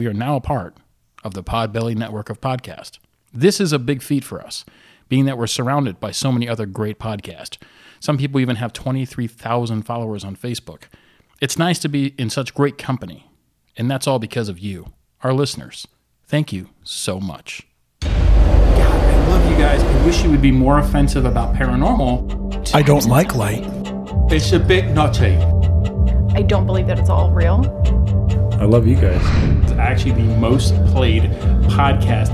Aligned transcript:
We 0.00 0.06
are 0.06 0.14
now 0.14 0.36
a 0.36 0.40
part 0.40 0.76
of 1.24 1.34
the 1.34 1.42
Podbelly 1.42 1.96
network 1.96 2.30
of 2.30 2.40
podcasts. 2.40 3.00
This 3.34 3.60
is 3.60 3.72
a 3.72 3.80
big 3.80 4.00
feat 4.00 4.22
for 4.22 4.40
us, 4.40 4.64
being 5.08 5.24
that 5.24 5.36
we're 5.36 5.48
surrounded 5.48 5.98
by 5.98 6.12
so 6.12 6.30
many 6.30 6.48
other 6.48 6.66
great 6.66 7.00
podcasts. 7.00 7.58
Some 7.98 8.16
people 8.16 8.38
even 8.38 8.54
have 8.54 8.72
23,000 8.72 9.82
followers 9.82 10.22
on 10.22 10.36
Facebook. 10.36 10.84
It's 11.40 11.58
nice 11.58 11.80
to 11.80 11.88
be 11.88 12.14
in 12.16 12.30
such 12.30 12.54
great 12.54 12.78
company, 12.78 13.28
and 13.76 13.90
that's 13.90 14.06
all 14.06 14.20
because 14.20 14.48
of 14.48 14.60
you, 14.60 14.92
our 15.24 15.32
listeners. 15.32 15.88
Thank 16.28 16.52
you 16.52 16.68
so 16.84 17.18
much. 17.18 17.66
God, 18.02 18.12
I 18.12 19.26
love 19.26 19.50
you 19.50 19.58
guys. 19.58 19.82
I 19.82 20.06
wish 20.06 20.22
you 20.22 20.30
would 20.30 20.40
be 20.40 20.52
more 20.52 20.78
offensive 20.78 21.24
about 21.24 21.56
paranormal. 21.56 22.72
I 22.72 22.82
don't 22.82 23.06
like 23.06 23.34
light. 23.34 23.64
It's 24.30 24.52
a 24.52 24.60
bit 24.60 24.92
nutty. 24.92 25.34
I 26.36 26.42
don't 26.42 26.66
believe 26.66 26.86
that 26.86 27.00
it's 27.00 27.10
all 27.10 27.32
real. 27.32 27.64
I 28.58 28.64
love 28.64 28.88
you 28.88 28.96
guys. 28.96 29.22
It's 29.62 29.72
actually 29.72 30.12
the 30.12 30.36
most 30.38 30.74
played 30.86 31.22
podcast. 31.70 32.32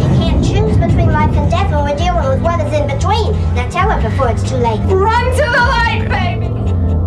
You 0.00 0.08
can't 0.16 0.42
choose 0.42 0.78
between 0.78 1.12
life 1.12 1.36
and 1.36 1.50
death, 1.50 1.70
and 1.70 1.82
we're 1.82 1.94
dealing 1.94 2.26
with 2.26 2.40
whatever's 2.40 2.72
in 2.72 2.86
between. 2.86 3.32
Now 3.54 3.68
tell 3.68 3.90
her 3.90 4.00
before 4.08 4.30
it's 4.30 4.48
too 4.48 4.56
late. 4.56 4.80
Run 4.90 5.24
to 5.32 5.42
the 5.42 5.44
light, 5.44 6.06
baby! 6.08 6.46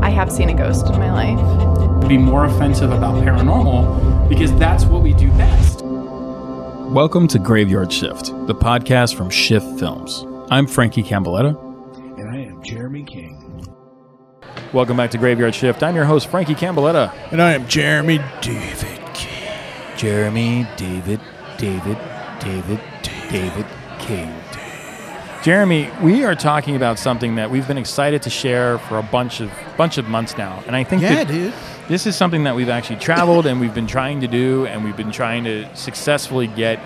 I 0.06 0.12
have 0.12 0.32
seen 0.32 0.50
a 0.50 0.54
ghost 0.54 0.86
in 0.86 0.94
my 1.00 1.12
life. 1.12 2.08
Be 2.08 2.20
more 2.20 2.46
offensive 2.46 2.92
about 2.92 3.16
paranormal 3.24 4.30
because 4.30 4.56
that's 4.60 4.86
what 4.86 5.02
we 5.02 5.14
do 5.14 5.30
best. 5.32 5.82
Welcome 5.82 7.28
to 7.30 7.40
Graveyard 7.40 7.92
Shift, 7.92 8.28
the 8.46 8.54
podcast 8.54 9.16
from 9.16 9.32
Shift 9.32 9.80
Films. 9.80 10.24
I'm 10.52 10.68
Franki 10.68 11.04
Campbelletta. 11.04 11.67
Welcome 14.74 14.98
back 14.98 15.12
to 15.12 15.18
Graveyard 15.18 15.56
Shift. 15.56 15.82
I'm 15.82 15.96
your 15.96 16.06
host, 16.06 16.30
Franki 16.30 16.56
Campbelletta. 16.56 17.14
And 17.32 17.42
I 17.42 17.54
am 17.54 17.68
Jeremy 17.68 18.20
David 18.42 19.00
King. 19.14 19.50
Jeremy, 19.96 20.68
David, 20.76 21.22
David, 21.58 21.98
David, 22.40 22.80
David 23.30 23.66
King. 24.00 24.34
Jeremy, 25.42 25.90
we 26.02 26.24
are 26.26 26.36
talking 26.36 26.76
about 26.76 27.00
something 27.00 27.36
that 27.36 27.50
we've 27.50 27.68
been 27.68 27.78
excited 27.78 28.22
to 28.24 28.30
share 28.30 28.78
for 28.80 28.98
a 28.98 29.04
bunch 29.04 29.40
of 29.40 29.50
bunch 29.78 29.98
of 29.98 30.08
months 30.10 30.38
now, 30.38 30.62
and 30.68 30.76
I 30.76 30.84
think 30.84 31.02
Yeah, 31.02 31.16
that 31.24 31.28
dude. 31.30 31.54
this 31.88 32.06
is 32.06 32.16
something 32.18 32.44
that 32.44 32.56
we've 32.56 32.70
actually 32.70 32.98
traveled 33.00 33.46
and 33.46 33.62
we've 33.62 33.74
been 33.74 33.88
trying 33.88 34.20
to 34.22 34.28
do, 34.28 34.66
and 34.66 34.84
we've 34.84 34.98
been 34.98 35.12
trying 35.12 35.46
to 35.46 35.74
successfully 35.76 36.48
get 36.48 36.80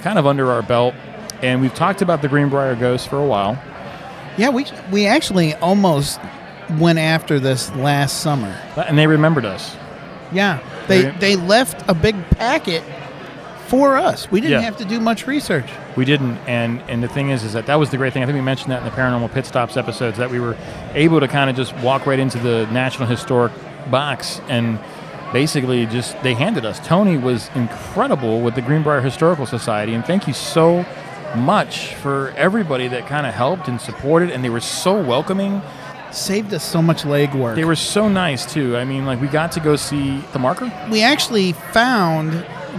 kind 0.00 0.18
of 0.18 0.26
under 0.26 0.50
our 0.50 0.62
belt. 0.62 0.94
And 1.42 1.60
we've 1.60 1.74
talked 1.74 2.02
about 2.02 2.22
the 2.22 2.28
Greenbrier 2.28 2.74
Ghost 2.74 3.08
for 3.08 3.18
a 3.18 3.26
while. 3.26 3.56
Yeah, 4.36 4.48
we 4.48 4.66
we 4.90 5.06
actually 5.06 5.54
almost 5.56 6.18
went 6.78 6.98
after 6.98 7.38
this 7.40 7.74
last 7.76 8.20
summer. 8.20 8.54
And 8.76 8.98
they 8.98 9.06
remembered 9.06 9.44
us. 9.44 9.76
Yeah, 10.32 10.58
they 10.88 11.04
Right. 11.04 11.20
they 11.20 11.36
left 11.36 11.88
a 11.88 11.94
big 11.94 12.16
packet 12.30 12.82
for 13.68 13.96
us. 13.96 14.30
We 14.30 14.40
didn't 14.40 14.60
Yeah. 14.60 14.64
have 14.64 14.76
to 14.78 14.84
do 14.84 15.00
much 15.00 15.26
research. 15.26 15.66
We 15.96 16.04
didn't, 16.04 16.38
and 16.46 16.80
and 16.88 17.02
the 17.02 17.08
thing 17.08 17.30
is, 17.30 17.44
is 17.44 17.52
that 17.52 17.66
that 17.66 17.78
was 17.78 17.90
the 17.90 17.96
great 17.96 18.12
thing. 18.12 18.22
I 18.22 18.26
think 18.26 18.36
we 18.36 18.42
mentioned 18.42 18.72
that 18.72 18.78
in 18.80 18.84
the 18.84 18.90
paranormal 18.90 19.32
pit 19.32 19.46
stops 19.46 19.76
episodes 19.76 20.18
that 20.18 20.30
we 20.30 20.40
were 20.40 20.56
able 20.94 21.20
to 21.20 21.28
kind 21.28 21.48
of 21.50 21.56
just 21.56 21.74
walk 21.78 22.06
right 22.06 22.18
into 22.18 22.38
the 22.38 22.66
National 22.72 23.06
Historic 23.08 23.52
box 23.90 24.40
and 24.48 24.78
basically 25.32 25.86
just 25.86 26.20
they 26.22 26.34
handed 26.34 26.64
us. 26.64 26.80
Tony 26.84 27.16
was 27.16 27.50
incredible 27.54 28.40
with 28.40 28.54
the 28.54 28.62
Greenbrier 28.62 29.00
Historical 29.00 29.46
Society, 29.46 29.94
and 29.94 30.04
thank 30.04 30.26
you 30.26 30.32
so 30.34 30.84
much 31.36 31.94
for 31.94 32.32
everybody 32.36 32.86
that 32.88 33.06
kind 33.06 33.26
of 33.26 33.34
helped 33.34 33.66
and 33.68 33.80
supported, 33.80 34.30
and 34.30 34.44
they 34.44 34.50
were 34.50 34.60
so 34.60 34.94
welcoming. 35.00 35.62
Saved 36.14 36.54
us 36.54 36.62
so 36.64 36.80
much 36.80 37.02
legwork. 37.02 37.56
They 37.56 37.64
were 37.64 37.74
so 37.76 38.08
nice 38.08 38.50
too. 38.50 38.76
I 38.76 38.84
mean, 38.84 39.04
like 39.04 39.20
we 39.20 39.26
got 39.28 39.52
to 39.52 39.60
go 39.60 39.76
see 39.76 40.18
the 40.32 40.38
marker. 40.38 40.72
we 40.90 41.02
actually 41.02 41.52
found 41.52 42.32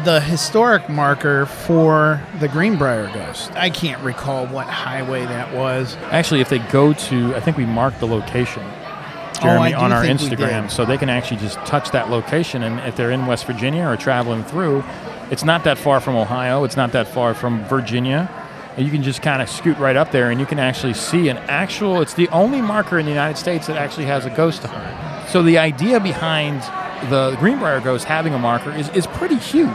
the 0.06 0.19
historic 0.19 0.90
marker 0.90 1.45
for 1.45 2.22
the 2.40 2.47
Greenbrier 2.47 3.12
ghost. 3.13 3.51
I 3.53 3.69
can't 3.69 4.01
recall 4.03 4.45
what 4.47 4.68
highway 4.68 5.25
that 5.25 5.53
was. 5.53 5.95
Actually, 6.12 6.41
if 6.41 6.50
they 6.50 6.59
go 6.59 6.94
to, 6.94 7.35
I 7.35 7.40
think 7.40 7.57
we 7.57 7.66
marked 7.66 8.00
the 8.00 8.07
location, 8.07 8.63
oh, 8.66 9.40
Jeremy, 9.41 9.74
Oh, 9.74 9.79
on 9.81 9.91
our 9.94 10.03
Instagram, 10.03 10.69
so 10.69 10.84
they 10.85 10.97
can 10.97 11.09
actually 11.09 11.38
just 11.40 11.57
touch 11.66 11.91
that 11.91 12.09
location. 12.09 12.63
And 12.63 12.79
if 12.88 12.95
they're 12.97 13.12
in 13.12 13.25
West 13.25 13.45
Virginia 13.45 13.88
or 13.88 13.95
traveling 13.95 14.44
through, 14.44 14.84
it's 15.31 15.44
not 15.44 15.63
that 15.63 15.78
far 15.78 16.00
from 16.01 16.16
Ohio. 16.16 16.63
It's 16.66 16.78
not 16.78 16.91
that 16.91 17.07
far 17.07 17.34
from 17.34 17.63
Virginia. 17.66 18.29
You 18.78 18.91
can 18.91 19.03
just 19.03 19.22
kind 19.22 19.41
of 19.41 19.50
scoot 19.50 19.78
right 19.78 19.96
up 19.96 20.12
there, 20.12 20.31
and 20.31 20.40
you 20.40 20.46
can 20.46 20.59
actually 20.59 20.94
see 20.94 21.30
an 21.30 21.38
actual. 21.38 22.02
It's 22.02 22.13
the 22.13 22.28
only 22.30 22.62
marker 22.62 23.00
in 23.00 23.06
the 23.06 23.12
United 23.12 23.38
States 23.38 23.68
that 23.68 23.78
actually 23.78 24.06
has 24.06 24.25
a 24.25 24.30
ghost 24.30 24.66
on 24.68 24.81
it. 24.81 25.30
So 25.30 25.41
the 25.41 25.58
idea 25.58 26.00
behind 26.00 26.62
the 27.09 27.36
Greenbrier 27.40 27.80
ghost 27.80 28.06
having 28.06 28.34
a 28.34 28.40
marker 28.40 28.72
is, 28.72 28.90
is 28.90 29.08
pretty 29.08 29.38
huge. 29.38 29.69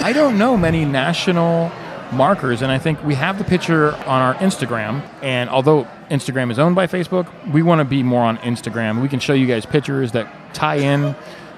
I 0.00 0.12
don't 0.12 0.38
know 0.38 0.56
many 0.56 0.84
national 0.84 1.70
markers, 2.12 2.62
and 2.62 2.72
I 2.72 2.78
think 2.78 3.02
we 3.04 3.14
have 3.14 3.38
the 3.38 3.44
picture 3.44 3.94
on 3.94 4.20
our 4.20 4.34
Instagram. 4.34 5.08
And 5.22 5.48
although 5.48 5.86
Instagram 6.10 6.50
is 6.50 6.58
owned 6.58 6.74
by 6.74 6.86
Facebook, 6.86 7.28
we 7.52 7.62
want 7.62 7.78
to 7.78 7.84
be 7.84 8.02
more 8.02 8.22
on 8.22 8.38
Instagram. 8.38 9.02
We 9.02 9.08
can 9.08 9.20
show 9.20 9.34
you 9.34 9.46
guys 9.46 9.64
pictures 9.66 10.12
that 10.12 10.54
tie 10.54 10.76
in 10.76 11.14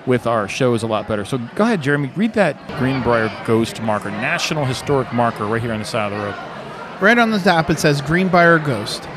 with 0.06 0.26
our 0.26 0.48
shows 0.48 0.82
a 0.82 0.86
lot 0.86 1.08
better. 1.08 1.24
So 1.24 1.38
go 1.54 1.64
ahead, 1.64 1.80
Jeremy, 1.80 2.12
read 2.14 2.34
that 2.34 2.56
Greenbrier 2.78 3.32
ghost 3.46 3.80
marker, 3.80 4.10
National 4.10 4.66
Historic 4.66 5.12
marker, 5.14 5.46
right 5.46 5.62
here 5.62 5.72
on 5.72 5.78
the 5.78 5.84
side 5.86 6.12
of 6.12 6.18
the 6.18 6.24
road. 6.26 6.53
Right 7.00 7.18
on 7.18 7.30
the 7.30 7.38
top, 7.38 7.70
it 7.70 7.78
says 7.78 8.00
Greenbrier 8.00 8.58
Ghost. 8.58 9.08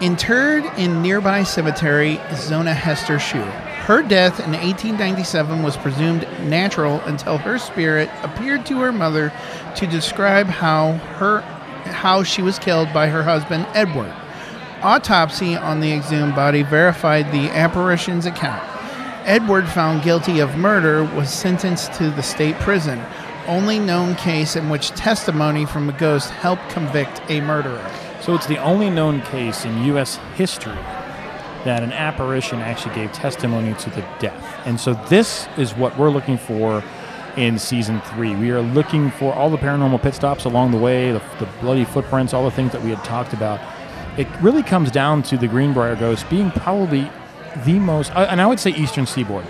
Interred 0.00 0.64
in 0.78 1.02
nearby 1.02 1.42
cemetery, 1.42 2.20
Zona 2.34 2.74
Heaster 2.74 3.18
Shue. 3.18 3.42
Her 3.42 4.02
death 4.02 4.38
in 4.38 4.52
1897 4.52 5.62
was 5.62 5.76
presumed 5.76 6.22
natural 6.42 7.00
until 7.06 7.38
her 7.38 7.58
spirit 7.58 8.08
appeared 8.22 8.64
to 8.66 8.78
her 8.80 8.92
mother 8.92 9.32
to 9.76 9.86
describe 9.86 10.46
how 10.46 10.92
her 11.16 11.40
how 11.88 12.22
she 12.22 12.42
was 12.42 12.58
killed 12.58 12.92
by 12.92 13.08
her 13.08 13.22
husband 13.22 13.66
Edward. 13.74 14.12
Autopsy 14.82 15.56
on 15.56 15.80
the 15.80 15.92
exhumed 15.92 16.34
body 16.36 16.62
verified 16.62 17.32
the 17.32 17.48
apparition's 17.50 18.26
account. 18.26 18.62
Edward, 19.26 19.68
found 19.68 20.02
guilty 20.02 20.38
of 20.38 20.56
murder, 20.56 21.02
was 21.02 21.30
sentenced 21.30 21.92
to 21.94 22.10
the 22.10 22.22
state 22.22 22.56
prison, 22.60 23.02
only 23.48 23.78
known 23.78 24.14
case 24.14 24.54
in 24.54 24.68
which 24.68 24.90
testimony 24.90 25.66
from 25.66 25.88
a 25.88 25.92
ghost 25.92 26.30
helped 26.30 26.68
convict 26.68 27.20
a 27.28 27.40
murderer. 27.40 27.90
So 28.20 28.34
it's 28.34 28.46
the 28.46 28.58
only 28.58 28.90
known 28.90 29.22
case 29.22 29.64
in 29.64 29.84
U.S. 29.84 30.16
history 30.36 30.78
that 31.64 31.82
an 31.82 31.92
apparition 31.92 32.60
actually 32.60 32.94
gave 32.94 33.12
testimony 33.12 33.74
to 33.74 33.90
the 33.90 34.02
death. 34.20 34.62
And 34.66 34.78
so 34.78 34.94
this 35.08 35.48
is 35.56 35.74
what 35.74 35.98
we're 35.98 36.10
looking 36.10 36.38
for 36.38 36.84
in 37.36 37.58
season 37.58 38.00
three. 38.02 38.34
We 38.34 38.50
are 38.50 38.60
looking 38.60 39.10
for 39.10 39.32
all 39.32 39.50
the 39.50 39.56
paranormal 39.56 40.02
pit 40.02 40.14
stops 40.14 40.44
along 40.44 40.72
the 40.72 40.78
way, 40.78 41.12
the, 41.12 41.22
the 41.38 41.48
bloody 41.60 41.84
footprints, 41.84 42.34
all 42.34 42.44
the 42.44 42.50
things 42.50 42.72
that 42.72 42.82
we 42.82 42.90
had 42.90 43.04
talked 43.04 43.32
about. 43.32 43.60
It 44.18 44.26
really 44.40 44.62
comes 44.62 44.90
down 44.90 45.22
to 45.24 45.36
the 45.36 45.46
Greenbrier 45.46 45.94
Ghost 45.94 46.28
being 46.28 46.50
probably 46.50 47.10
the 47.64 47.78
most, 47.78 48.10
and 48.12 48.40
I 48.40 48.46
would 48.46 48.58
say 48.58 48.70
Eastern 48.70 49.06
Seaboard. 49.06 49.46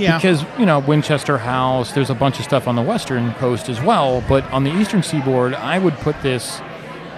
Yeah. 0.00 0.16
Because, 0.16 0.44
you 0.58 0.66
know, 0.66 0.78
Winchester 0.80 1.38
House, 1.38 1.92
there's 1.92 2.10
a 2.10 2.14
bunch 2.14 2.38
of 2.38 2.44
stuff 2.44 2.66
on 2.66 2.76
the 2.76 2.82
western 2.82 3.32
coast 3.34 3.68
as 3.68 3.80
well, 3.80 4.22
but 4.28 4.44
on 4.52 4.64
the 4.64 4.72
eastern 4.72 5.02
seaboard, 5.02 5.54
I 5.54 5.78
would 5.78 5.94
put 5.98 6.20
this 6.22 6.60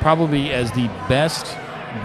probably 0.00 0.52
as 0.52 0.72
the 0.72 0.88
best 1.08 1.56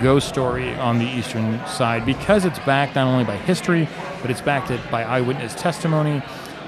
ghost 0.01 0.27
story 0.27 0.73
on 0.75 0.99
the 0.99 1.05
eastern 1.05 1.65
side 1.67 2.05
because 2.05 2.45
it's 2.45 2.59
backed 2.59 2.95
not 2.95 3.07
only 3.07 3.23
by 3.23 3.38
history, 3.38 3.88
but 4.21 4.29
it's 4.29 4.41
backed 4.41 4.69
it 4.69 4.79
by 4.91 5.03
eyewitness 5.03 5.55
testimony 5.55 6.21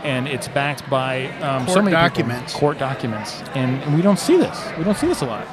and 0.03 0.27
it's 0.27 0.47
backed 0.47 0.89
by 0.89 1.27
um, 1.41 1.67
so 1.67 1.81
many 1.81 1.87
people- 1.95 2.01
documents. 2.01 2.53
court 2.53 2.77
documents. 2.77 3.41
And, 3.53 3.81
and 3.83 3.95
we 3.95 4.01
don't 4.01 4.19
see 4.19 4.37
this. 4.37 4.57
We 4.77 4.83
don't 4.85 4.97
see 4.97 5.07
this 5.07 5.21
a 5.21 5.25
lot. 5.25 5.45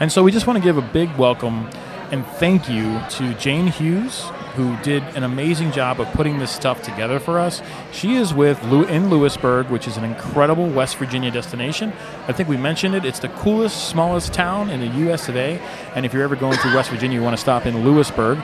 And 0.00 0.10
so 0.10 0.22
we 0.22 0.32
just 0.32 0.46
want 0.46 0.56
to 0.58 0.62
give 0.62 0.78
a 0.78 0.82
big 0.82 1.14
welcome 1.16 1.68
and 2.10 2.26
thank 2.26 2.68
you 2.68 3.00
to 3.10 3.34
Jane 3.34 3.66
Hughes, 3.68 4.24
who 4.54 4.76
did 4.82 5.02
an 5.16 5.22
amazing 5.22 5.72
job 5.72 6.00
of 6.00 6.10
putting 6.12 6.38
this 6.38 6.50
stuff 6.50 6.82
together 6.82 7.18
for 7.18 7.38
us. 7.38 7.62
She 7.92 8.16
is 8.16 8.34
with 8.34 8.62
in 8.64 9.10
Lewisburg, 9.10 9.70
which 9.70 9.86
is 9.86 9.96
an 9.96 10.04
incredible 10.04 10.68
West 10.68 10.96
Virginia 10.96 11.30
destination. 11.30 11.92
I 12.28 12.32
think 12.32 12.48
we 12.48 12.56
mentioned 12.56 12.94
it. 12.94 13.04
It's 13.04 13.18
the 13.18 13.28
coolest, 13.28 13.88
smallest 13.88 14.32
town 14.32 14.70
in 14.70 14.80
the 14.80 14.88
U.S. 15.04 15.26
today. 15.26 15.60
And 15.94 16.04
if 16.04 16.12
you're 16.12 16.22
ever 16.22 16.36
going 16.36 16.58
through 16.58 16.74
West 16.74 16.90
Virginia, 16.90 17.18
you 17.18 17.24
want 17.24 17.36
to 17.36 17.40
stop 17.40 17.66
in 17.66 17.84
Lewisburg. 17.84 18.38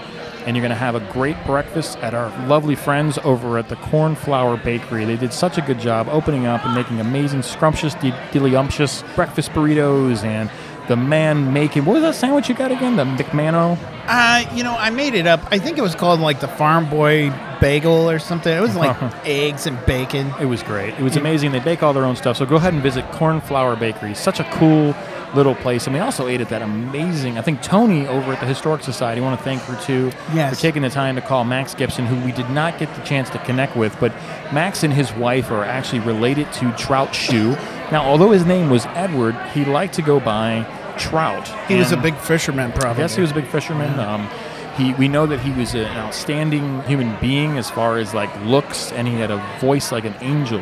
And 0.46 0.56
you're 0.56 0.62
going 0.62 0.70
to 0.70 0.76
have 0.76 0.94
a 0.94 1.12
great 1.12 1.36
breakfast 1.44 1.98
at 1.98 2.14
our 2.14 2.30
lovely 2.46 2.74
friends 2.74 3.18
over 3.22 3.58
at 3.58 3.68
the 3.68 3.76
Cornflower 3.76 4.56
Bakery. 4.56 5.04
They 5.04 5.16
did 5.16 5.32
such 5.32 5.58
a 5.58 5.60
good 5.60 5.78
job 5.78 6.08
opening 6.08 6.46
up 6.46 6.64
and 6.64 6.74
making 6.74 7.00
amazing, 7.00 7.42
scrumptious, 7.42 7.92
de- 7.94 8.12
deliumptious 8.32 9.02
breakfast 9.14 9.50
burritos 9.50 10.24
and 10.24 10.50
the 10.88 10.96
man 10.96 11.52
making 11.52 11.84
what 11.84 11.94
was 11.94 12.02
that 12.02 12.14
sandwich 12.14 12.48
you 12.48 12.54
got 12.54 12.72
again? 12.72 12.96
The 12.96 13.04
McMano. 13.04 13.78
Uh, 14.08 14.44
you 14.54 14.64
know, 14.64 14.74
I 14.76 14.90
made 14.90 15.14
it 15.14 15.26
up. 15.26 15.40
I 15.50 15.58
think 15.58 15.76
it 15.78 15.82
was 15.82 15.94
called 15.94 16.20
like 16.20 16.40
the 16.40 16.48
Farm 16.48 16.88
Boy 16.88 17.30
bagel 17.60 18.08
or 18.08 18.18
something. 18.18 18.56
It 18.56 18.60
was 18.60 18.74
like 18.74 18.96
eggs 19.26 19.66
and 19.66 19.84
bacon. 19.84 20.32
It 20.40 20.46
was 20.46 20.62
great. 20.62 20.94
It 20.94 21.00
was 21.02 21.16
amazing. 21.16 21.52
They 21.52 21.60
bake 21.60 21.82
all 21.82 21.92
their 21.92 22.04
own 22.06 22.16
stuff. 22.16 22.36
So 22.38 22.46
go 22.46 22.56
ahead 22.56 22.72
and 22.72 22.82
visit 22.82 23.04
Cornflower 23.12 23.76
Bakery. 23.76 24.14
Such 24.14 24.40
a 24.40 24.44
cool 24.52 24.94
little 25.34 25.54
place. 25.56 25.86
And 25.86 25.92
we 25.92 26.00
also 26.00 26.26
ate 26.26 26.40
at 26.40 26.48
that 26.48 26.62
amazing, 26.62 27.36
I 27.36 27.42
think 27.42 27.60
Tony 27.60 28.06
over 28.06 28.32
at 28.32 28.40
the 28.40 28.46
Historic 28.46 28.82
Society, 28.82 29.20
I 29.20 29.24
want 29.24 29.38
to 29.38 29.44
thank 29.44 29.60
her 29.62 29.78
too 29.84 30.10
Yes. 30.32 30.54
for 30.54 30.62
taking 30.62 30.80
the 30.80 30.88
time 30.88 31.16
to 31.16 31.20
call 31.20 31.44
Max 31.44 31.74
Gibson, 31.74 32.06
who 32.06 32.16
we 32.24 32.32
did 32.32 32.48
not 32.48 32.78
get 32.78 32.94
the 32.94 33.02
chance 33.02 33.28
to 33.30 33.38
connect 33.40 33.76
with. 33.76 33.94
But 34.00 34.12
Max 34.54 34.84
and 34.84 34.92
his 34.94 35.12
wife 35.12 35.50
are 35.50 35.64
actually 35.64 36.00
related 36.00 36.50
to 36.54 36.72
Trout 36.78 37.14
Shue. 37.14 37.50
Now, 37.92 38.04
although 38.06 38.30
his 38.30 38.46
name 38.46 38.70
was 38.70 38.86
Edward, 38.94 39.36
he 39.52 39.66
liked 39.66 39.92
to 39.94 40.02
go 40.02 40.18
by 40.18 40.64
Trout. 40.98 41.48
He 41.68 41.76
was 41.76 41.92
a 41.92 41.96
big 41.96 42.16
fisherman, 42.16 42.72
probably. 42.72 43.02
Yes, 43.02 43.14
he 43.14 43.20
was 43.20 43.30
a 43.30 43.34
big 43.34 43.46
fisherman. 43.46 43.98
Um, 43.98 44.28
he, 44.76 44.94
we 44.94 45.08
know 45.08 45.26
that 45.26 45.40
he 45.40 45.50
was 45.52 45.74
an 45.74 45.86
outstanding 45.96 46.82
human 46.82 47.18
being 47.20 47.58
as 47.58 47.70
far 47.70 47.98
as 47.98 48.14
like 48.14 48.34
looks, 48.42 48.92
and 48.92 49.08
he 49.08 49.14
had 49.14 49.30
a 49.30 49.44
voice 49.60 49.90
like 49.90 50.04
an 50.04 50.14
angel. 50.20 50.60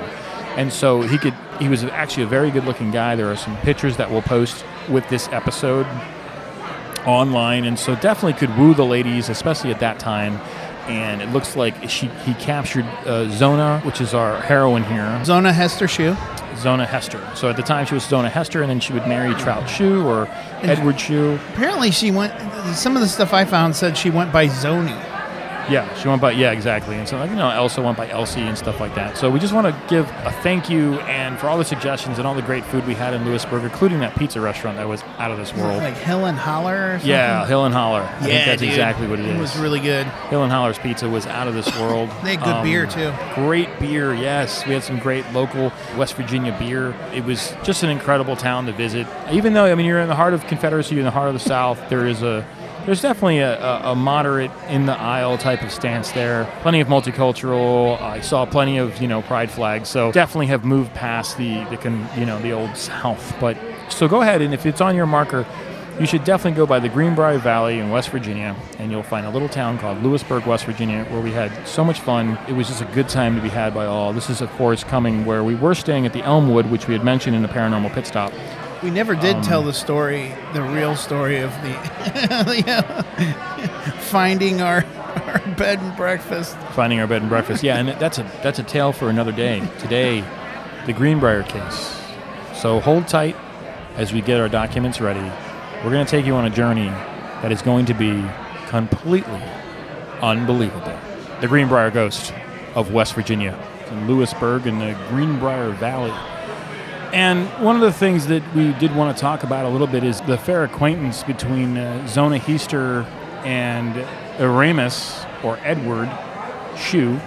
And 0.56 0.72
so 0.72 1.02
he 1.02 1.18
could. 1.18 1.34
He 1.58 1.68
was 1.68 1.84
actually 1.84 2.24
a 2.24 2.26
very 2.26 2.50
good-looking 2.50 2.90
guy. 2.90 3.16
There 3.16 3.30
are 3.30 3.36
some 3.36 3.56
pictures 3.58 3.96
that 3.96 4.10
we'll 4.10 4.22
post 4.22 4.64
with 4.88 5.08
this 5.08 5.28
episode 5.28 5.86
online, 7.06 7.64
and 7.64 7.78
so 7.78 7.94
definitely 7.96 8.34
could 8.34 8.56
woo 8.58 8.74
the 8.74 8.84
ladies, 8.84 9.28
especially 9.28 9.70
at 9.70 9.80
that 9.80 9.98
time. 9.98 10.40
And 10.88 11.20
it 11.20 11.30
looks 11.30 11.56
like 11.56 11.90
she 11.90 12.06
he 12.24 12.34
captured 12.34 12.84
uh, 13.04 13.28
Zona, 13.30 13.80
which 13.80 14.00
is 14.00 14.14
our 14.14 14.40
heroine 14.40 14.84
here, 14.84 15.24
Zona 15.24 15.52
Heaster 15.52 15.88
Shue. 15.88 16.16
Zona 16.56 16.86
Heaster. 16.86 17.36
So 17.36 17.50
at 17.50 17.56
the 17.56 17.62
time 17.62 17.86
she 17.86 17.94
was 17.94 18.04
Zona 18.04 18.30
Heaster, 18.30 18.62
and 18.62 18.70
then 18.70 18.80
she 18.80 18.92
would 18.92 19.06
marry 19.06 19.34
Trout 19.34 19.68
Shue 19.68 20.06
or 20.06 20.26
Edward 20.62 20.98
Shue. 20.98 21.38
Apparently, 21.52 21.90
she 21.90 22.10
went. 22.10 22.32
Some 22.74 22.96
of 22.96 23.02
the 23.02 23.08
stuff 23.08 23.32
I 23.32 23.44
found 23.44 23.76
said 23.76 23.96
she 23.96 24.10
went 24.10 24.32
by 24.32 24.46
Zoni. 24.46 24.96
Yeah, 25.70 25.92
she 25.94 26.08
went 26.08 26.20
by 26.20 26.32
yeah, 26.32 26.52
exactly. 26.52 26.96
And 26.96 27.08
so 27.08 27.18
like 27.18 27.30
you 27.30 27.36
know, 27.36 27.50
Elsa 27.50 27.82
went 27.82 27.96
by 27.96 28.08
Elsie 28.08 28.40
and 28.40 28.56
stuff 28.56 28.80
like 28.80 28.94
that. 28.94 29.16
So 29.16 29.30
we 29.30 29.38
just 29.40 29.52
want 29.54 29.66
to 29.66 29.82
give 29.88 30.08
a 30.24 30.32
thank 30.42 30.70
you 30.70 30.94
and 31.00 31.38
for 31.38 31.48
all 31.48 31.58
the 31.58 31.64
suggestions 31.64 32.18
and 32.18 32.26
all 32.26 32.34
the 32.34 32.42
great 32.42 32.64
food 32.64 32.86
we 32.86 32.94
had 32.94 33.14
in 33.14 33.24
Lewisburg, 33.24 33.64
including 33.64 34.00
that 34.00 34.16
pizza 34.16 34.40
restaurant 34.40 34.76
that 34.76 34.88
was 34.88 35.02
out 35.18 35.30
of 35.30 35.38
this 35.38 35.54
world. 35.54 35.78
Like 35.82 35.94
Hill 35.94 36.26
and 36.26 36.38
Holler. 36.38 36.86
Or 36.86 36.90
something? 36.92 37.10
Yeah, 37.10 37.46
Hill 37.46 37.64
and 37.64 37.74
Holler. 37.74 38.02
I 38.02 38.18
think 38.20 38.44
that's 38.46 38.60
dude. 38.60 38.70
exactly 38.70 39.06
what 39.06 39.18
it 39.18 39.26
is. 39.26 39.36
It 39.36 39.40
was 39.40 39.56
really 39.56 39.80
good. 39.80 40.06
Hill 40.28 40.42
and 40.42 40.52
Holler's 40.52 40.78
pizza 40.78 41.08
was 41.08 41.26
out 41.26 41.48
of 41.48 41.54
this 41.54 41.68
world. 41.78 42.10
Um, 42.10 42.16
They 42.26 42.36
had 42.36 42.44
good 42.44 42.62
beer, 42.62 42.86
too. 42.86 43.12
Great 43.34 43.68
beer, 43.78 44.14
yes. 44.14 44.66
We 44.66 44.74
had 44.74 44.82
some 44.82 44.98
great 44.98 45.24
local 45.32 45.72
West 45.96 46.14
Virginia 46.14 46.54
beer. 46.58 46.94
It 47.14 47.24
was 47.24 47.54
just 47.62 47.82
an 47.82 47.90
incredible 47.90 48.36
town 48.36 48.66
to 48.66 48.72
visit. 48.72 49.06
Even 49.30 49.52
though 49.52 49.64
I 49.64 49.74
mean 49.74 49.86
you're 49.86 50.00
in 50.00 50.08
the 50.08 50.14
heart 50.16 50.34
of 50.34 50.46
Confederacy, 50.46 50.94
you're 50.94 51.00
in 51.00 51.04
the 51.04 51.10
heart 51.10 51.28
of 51.28 51.34
the 51.34 51.40
South, 51.40 51.78
there 51.88 52.06
is 52.06 52.22
a 52.22 52.46
there's 52.86 53.02
definitely 53.02 53.40
a, 53.40 53.60
a, 53.60 53.92
a 53.92 53.94
moderate 53.94 54.50
in 54.68 54.86
the 54.86 54.98
aisle 54.98 55.36
type 55.36 55.62
of 55.62 55.72
stance 55.72 56.12
there. 56.12 56.50
Plenty 56.62 56.80
of 56.80 56.88
multicultural. 56.88 58.00
I 58.00 58.20
saw 58.20 58.46
plenty 58.46 58.78
of 58.78 59.02
you 59.02 59.08
know 59.08 59.22
pride 59.22 59.50
flags. 59.50 59.88
So 59.88 60.12
definitely 60.12 60.46
have 60.46 60.64
moved 60.64 60.94
past 60.94 61.36
the 61.36 61.64
the 61.64 62.08
you 62.16 62.24
know 62.24 62.40
the 62.40 62.52
old 62.52 62.76
South. 62.76 63.36
But 63.40 63.58
so 63.90 64.08
go 64.08 64.22
ahead 64.22 64.40
and 64.40 64.54
if 64.54 64.64
it's 64.64 64.80
on 64.80 64.94
your 64.94 65.06
marker, 65.06 65.44
you 65.98 66.06
should 66.06 66.24
definitely 66.24 66.56
go 66.56 66.66
by 66.66 66.78
the 66.78 66.88
Greenbrier 66.88 67.38
Valley 67.38 67.78
in 67.78 67.90
West 67.90 68.10
Virginia, 68.10 68.54
and 68.78 68.90
you'll 68.90 69.02
find 69.02 69.26
a 69.26 69.30
little 69.30 69.48
town 69.48 69.78
called 69.78 70.02
Lewisburg, 70.02 70.46
West 70.46 70.66
Virginia, 70.66 71.04
where 71.04 71.22
we 71.22 71.32
had 71.32 71.50
so 71.66 71.82
much 71.82 72.00
fun. 72.00 72.38
It 72.46 72.52
was 72.52 72.68
just 72.68 72.82
a 72.82 72.86
good 72.86 73.08
time 73.08 73.34
to 73.34 73.40
be 73.40 73.48
had 73.48 73.72
by 73.72 73.86
all. 73.86 74.12
This 74.12 74.28
is, 74.28 74.42
of 74.42 74.50
course, 74.52 74.84
coming 74.84 75.24
where 75.24 75.42
we 75.42 75.54
were 75.54 75.74
staying 75.74 76.04
at 76.04 76.12
the 76.12 76.22
Elmwood, 76.22 76.70
which 76.70 76.86
we 76.86 76.92
had 76.92 77.02
mentioned 77.02 77.34
in 77.34 77.40
the 77.40 77.48
paranormal 77.48 77.94
pit 77.94 78.06
stop. 78.06 78.30
We 78.82 78.90
never 78.90 79.14
did 79.14 79.36
Um, 79.36 79.42
tell 79.42 79.62
the 79.62 79.72
story, 79.72 80.32
the 80.52 80.62
real 80.62 80.96
story 80.96 81.38
of 81.38 81.50
the, 81.62 81.72
finding 84.00 84.60
our, 84.60 84.84
our 85.26 85.38
bed 85.56 85.78
and 85.80 85.96
breakfast. 85.96 86.56
Finding 86.74 87.00
our 87.00 87.06
bed 87.06 87.22
and 87.22 87.30
breakfast. 87.30 87.62
Yeah, 87.62 87.78
and 87.78 87.88
that's 88.00 88.18
a 88.18 88.22
that's 88.42 88.58
a 88.58 88.62
tale 88.62 88.92
for 88.92 89.08
another 89.08 89.32
day. 89.32 89.66
Today, 89.78 90.22
the 90.86 90.92
Greenbrier 90.92 91.42
case. 91.42 92.00
So 92.54 92.80
hold 92.80 93.08
tight 93.08 93.36
as 93.96 94.12
we 94.12 94.20
get 94.20 94.40
our 94.40 94.48
documents 94.48 95.00
ready. 95.00 95.20
We're 95.84 95.90
going 95.90 96.04
to 96.04 96.10
take 96.10 96.26
you 96.26 96.34
on 96.34 96.44
a 96.44 96.50
journey 96.50 96.88
that 97.42 97.52
is 97.52 97.62
going 97.62 97.86
to 97.86 97.94
be 97.94 98.24
completely 98.68 99.42
unbelievable. 100.22 100.98
The 101.40 101.48
Greenbrier 101.48 101.90
Ghost 101.90 102.32
of 102.74 102.92
West 102.92 103.14
Virginia 103.14 103.58
in 103.90 104.06
Lewisburg 104.08 104.66
in 104.66 104.78
the 104.78 104.96
Greenbrier 105.08 105.70
Valley. 105.72 106.12
And 107.16 107.48
one 107.64 107.76
of 107.76 107.80
the 107.80 107.94
things 107.94 108.26
that 108.26 108.42
we 108.54 108.74
did 108.74 108.94
want 108.94 109.16
to 109.16 109.18
talk 109.18 109.42
about 109.42 109.64
a 109.64 109.70
little 109.70 109.86
bit 109.86 110.04
is 110.04 110.20
the 110.20 110.36
fair 110.36 110.64
acquaintance 110.64 111.22
between 111.22 111.78
uh, 111.78 112.06
Zona 112.06 112.36
Heaster 112.36 113.04
and 113.42 113.96
Aramis, 114.38 115.24
or 115.42 115.58
Edward 115.62 116.10
Shue, 116.76 117.18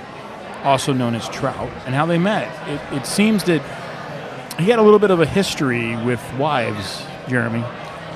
also 0.63 0.93
known 0.93 1.15
as 1.15 1.27
Trout, 1.29 1.71
and 1.87 1.95
how 1.95 2.05
they 2.05 2.19
met. 2.19 2.51
It, 2.69 2.97
it 2.97 3.07
seems 3.07 3.45
that 3.45 3.63
he 4.59 4.69
had 4.69 4.77
a 4.77 4.83
little 4.83 4.99
bit 4.99 5.09
of 5.09 5.21
a 5.21 5.25
history 5.25 5.95
with 6.05 6.21
wives, 6.35 7.03
Jeremy. 7.27 7.63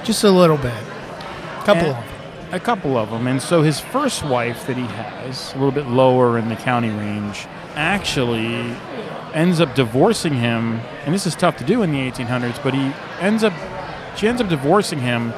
Just 0.03 0.23
a 0.23 0.29
little 0.29 0.57
bit. 0.57 0.73
A 0.75 1.63
couple 1.65 1.87
And- 1.87 1.87
of 1.87 1.95
them. 1.95 2.03
A 2.51 2.59
couple 2.59 2.97
of 2.97 3.09
them. 3.09 3.25
And 3.25 3.41
so 3.41 3.63
his 3.63 3.79
first 3.79 4.23
wife 4.23 4.67
that 4.67 4.77
he 4.77 4.83
has, 4.85 5.53
a 5.53 5.57
little 5.57 5.71
bit 5.71 5.87
lower 5.87 6.37
in 6.37 6.49
the 6.49 6.55
county 6.55 6.91
range, 6.91 7.47
actually 7.73 8.75
ends 9.33 9.59
up 9.59 9.75
divorcing 9.75 10.33
him. 10.33 10.79
And 11.05 11.13
this 11.13 11.25
is 11.25 11.35
tough 11.35 11.57
to 11.57 11.63
do 11.63 11.81
in 11.81 11.91
the 11.91 11.99
1800s, 11.99 12.61
but 12.63 12.73
he 12.73 12.93
ends 13.19 13.43
up, 13.43 13.53
she 14.15 14.27
ends 14.27 14.41
up 14.41 14.49
divorcing 14.49 14.99
him 14.99 15.33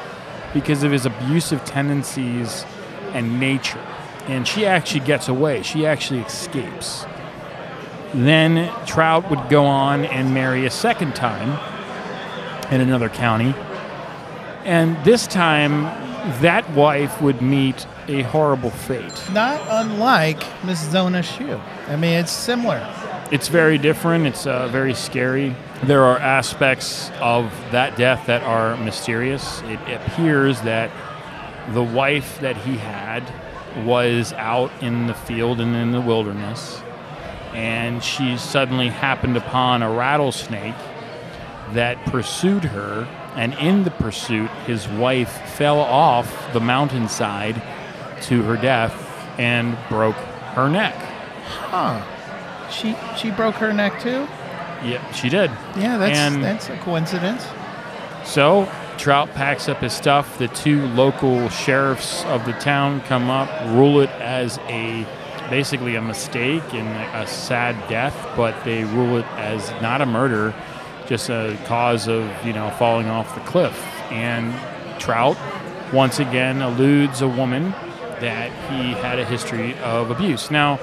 because 0.53 0.83
of 0.83 0.91
his 0.91 1.05
abusive 1.05 1.63
tendencies 1.65 2.65
and 3.13 3.39
nature. 3.39 3.83
And 4.27 4.47
she 4.47 4.65
actually 4.65 5.01
gets 5.01 5.27
away. 5.27 5.61
She 5.61 5.85
actually 5.85 6.21
escapes. 6.21 7.05
Then 8.13 8.73
Trout 8.85 9.29
would 9.29 9.49
go 9.49 9.65
on 9.65 10.05
and 10.05 10.33
marry 10.33 10.65
a 10.65 10.71
second 10.71 11.15
time 11.15 11.59
in 12.71 12.81
another 12.81 13.09
county. 13.09 13.53
And 14.63 14.97
this 15.05 15.27
time, 15.27 15.83
that 16.41 16.67
wife 16.71 17.21
would 17.21 17.41
meet 17.41 17.85
a 18.07 18.23
horrible 18.23 18.71
fate. 18.71 19.21
Not 19.31 19.61
unlike 19.69 20.41
Miss 20.63 20.79
Zona 20.89 21.21
Shue. 21.21 21.59
I 21.87 21.95
mean, 21.95 22.13
it's 22.13 22.31
similar. 22.31 22.79
It's 23.31 23.47
very 23.47 23.79
different. 23.79 24.27
It's 24.27 24.45
uh, 24.45 24.67
very 24.67 24.93
scary. 24.93 25.55
There 25.83 26.03
are 26.03 26.17
aspects 26.17 27.09
of 27.19 27.51
that 27.71 27.97
death 27.97 28.27
that 28.27 28.43
are 28.43 28.77
mysterious. 28.77 29.61
It 29.63 29.79
appears 29.95 30.61
that 30.61 30.91
the 31.73 31.81
wife 31.81 32.39
that 32.41 32.55
he 32.55 32.77
had 32.77 33.23
was 33.83 34.31
out 34.33 34.71
in 34.81 35.07
the 35.07 35.15
field 35.15 35.59
and 35.59 35.75
in 35.75 35.91
the 35.91 36.01
wilderness, 36.01 36.81
and 37.53 38.03
she 38.03 38.37
suddenly 38.37 38.89
happened 38.89 39.37
upon 39.37 39.81
a 39.81 39.91
rattlesnake 39.91 40.75
that 41.73 42.05
pursued 42.05 42.63
her. 42.63 43.07
And 43.35 43.53
in 43.55 43.83
the 43.83 43.91
pursuit, 43.91 44.49
his 44.65 44.87
wife 44.87 45.31
fell 45.57 45.79
off 45.79 46.53
the 46.53 46.59
mountainside 46.59 47.55
to 48.23 48.43
her 48.43 48.55
death 48.55 48.93
and 49.39 49.77
broke 49.89 50.15
her 50.15 50.69
neck. 50.69 50.95
Huh. 51.43 52.14
She 52.69 52.95
she 53.17 53.31
broke 53.31 53.55
her 53.55 53.71
neck 53.73 53.99
too. 54.01 54.27
Yeah, 54.83 55.11
she 55.13 55.29
did. 55.29 55.51
Yeah, 55.77 55.97
that's 55.97 56.17
And- 56.17 56.43
that's 56.43 56.69
a 56.69 56.77
coincidence. 56.77 57.45
So 58.23 58.67
Trout 58.97 59.33
packs 59.33 59.67
up 59.69 59.79
his 59.81 59.93
stuff. 59.93 60.37
The 60.37 60.47
two 60.47 60.85
local 60.87 61.49
sheriffs 61.49 62.23
of 62.25 62.45
the 62.45 62.53
town 62.53 63.01
come 63.01 63.29
up, 63.29 63.49
rule 63.67 63.99
it 64.01 64.09
as 64.21 64.57
a 64.69 65.05
basically 65.49 65.95
a 65.95 66.01
mistake 66.01 66.63
and 66.73 66.87
a 67.15 67.27
sad 67.27 67.75
death, 67.87 68.15
but 68.35 68.55
they 68.63 68.83
rule 68.83 69.17
it 69.17 69.25
as 69.37 69.69
not 69.81 70.01
a 70.01 70.05
murder, 70.05 70.53
just 71.07 71.29
a 71.29 71.55
cause 71.65 72.07
of 72.07 72.27
you 72.45 72.53
know 72.53 72.69
falling 72.71 73.07
off 73.07 73.33
the 73.35 73.41
cliff. 73.41 73.79
And 74.11 74.53
Trout 74.99 75.37
once 75.93 76.19
again 76.19 76.61
eludes 76.61 77.21
a 77.21 77.27
woman 77.27 77.71
that 78.21 78.49
he 78.71 78.93
had 78.93 79.19
a 79.19 79.25
history 79.25 79.77
of 79.79 80.09
abuse. 80.09 80.49
Now, 80.49 80.79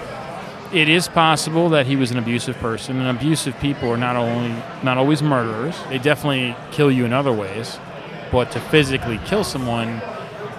it 0.72 0.88
is 0.88 1.06
possible 1.06 1.68
that 1.70 1.86
he 1.86 1.96
was 1.96 2.10
an 2.10 2.18
abusive 2.18 2.56
person, 2.56 2.98
and 2.98 3.16
abusive 3.16 3.58
people 3.60 3.90
are 3.90 3.96
not 3.98 4.16
only 4.16 4.50
not 4.82 4.96
always 4.96 5.22
murderers. 5.22 5.78
They 5.90 5.98
definitely 5.98 6.56
kill 6.70 6.90
you 6.90 7.04
in 7.04 7.12
other 7.12 7.32
ways, 7.32 7.78
but 8.30 8.50
to 8.52 8.60
physically 8.60 9.20
kill 9.26 9.44
someone 9.44 10.00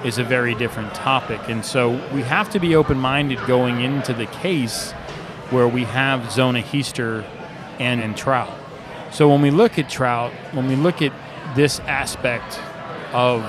is 0.06 0.20
a 0.20 0.24
very 0.24 0.54
different 0.54 0.94
topic. 0.94 1.40
And 1.48 1.66
so 1.66 1.92
we 2.14 2.22
have 2.22 2.50
to 2.52 2.60
be 2.60 2.76
open-minded 2.76 3.40
going 3.48 3.82
into 3.82 4.14
the 4.14 4.28
case 4.28 4.92
where 5.50 5.68
we 5.68 5.86
have 5.86 6.32
Zona 6.32 6.62
Heaster 6.62 7.26
and, 7.80 8.02
and 8.02 8.16
Trout. 8.16 8.54
So 9.12 9.30
when 9.30 9.42
we 9.42 9.50
look 9.50 9.80
at 9.80 9.90
Trout, 9.90 10.32
when 10.52 10.68
we 10.68 10.76
look 10.76 11.02
at 11.02 11.14
this 11.56 11.80
aspect 11.82 12.60
of 13.14 13.44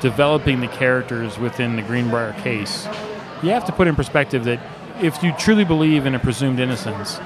developing 0.00 0.60
the 0.60 0.68
characters 0.68 1.38
within 1.38 1.76
the 1.76 1.82
Greenbrier 1.82 2.32
case, 2.42 2.86
you 3.42 3.50
have 3.50 3.64
to 3.64 3.72
put 3.72 3.88
in 3.88 3.96
perspective 3.96 4.44
that 4.44 4.60
if 5.02 5.22
you 5.22 5.32
truly 5.38 5.64
believe 5.64 6.06
in 6.06 6.14
a 6.14 6.18
presumed 6.18 6.60
innocence, 6.60 7.18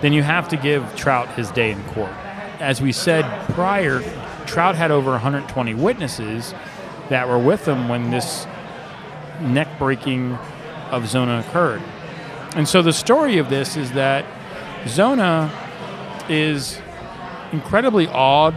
then 0.00 0.12
you 0.12 0.22
have 0.22 0.48
to 0.48 0.56
give 0.56 0.94
Trout 0.96 1.28
his 1.34 1.50
day 1.50 1.70
in 1.70 1.82
court. 1.84 2.12
As 2.60 2.80
we 2.80 2.92
said 2.92 3.24
prior, 3.50 4.00
Trout 4.46 4.74
had 4.74 4.90
over 4.90 5.10
120 5.10 5.74
witnesses 5.74 6.54
that 7.08 7.28
were 7.28 7.38
with 7.38 7.66
him 7.66 7.88
when 7.88 8.10
this 8.10 8.46
neck 9.40 9.78
breaking 9.78 10.32
of 10.90 11.08
Zona 11.08 11.40
occurred. 11.40 11.82
And 12.54 12.68
so 12.68 12.82
the 12.82 12.92
story 12.92 13.38
of 13.38 13.48
this 13.48 13.76
is 13.76 13.92
that 13.92 14.24
Zona 14.86 15.50
is 16.28 16.78
incredibly 17.52 18.08
awed 18.08 18.54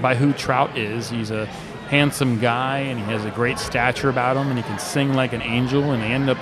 by 0.00 0.14
who 0.14 0.32
Trout 0.32 0.76
is. 0.76 1.10
He's 1.10 1.30
a 1.30 1.46
handsome 1.88 2.38
guy 2.38 2.78
and 2.78 2.98
he 2.98 3.06
has 3.06 3.24
a 3.24 3.30
great 3.30 3.58
stature 3.58 4.08
about 4.08 4.36
him 4.36 4.48
and 4.48 4.58
he 4.58 4.62
can 4.62 4.78
sing 4.78 5.14
like 5.14 5.32
an 5.32 5.42
angel 5.42 5.92
and 5.92 6.02
they 6.02 6.08
end 6.08 6.28
up, 6.28 6.38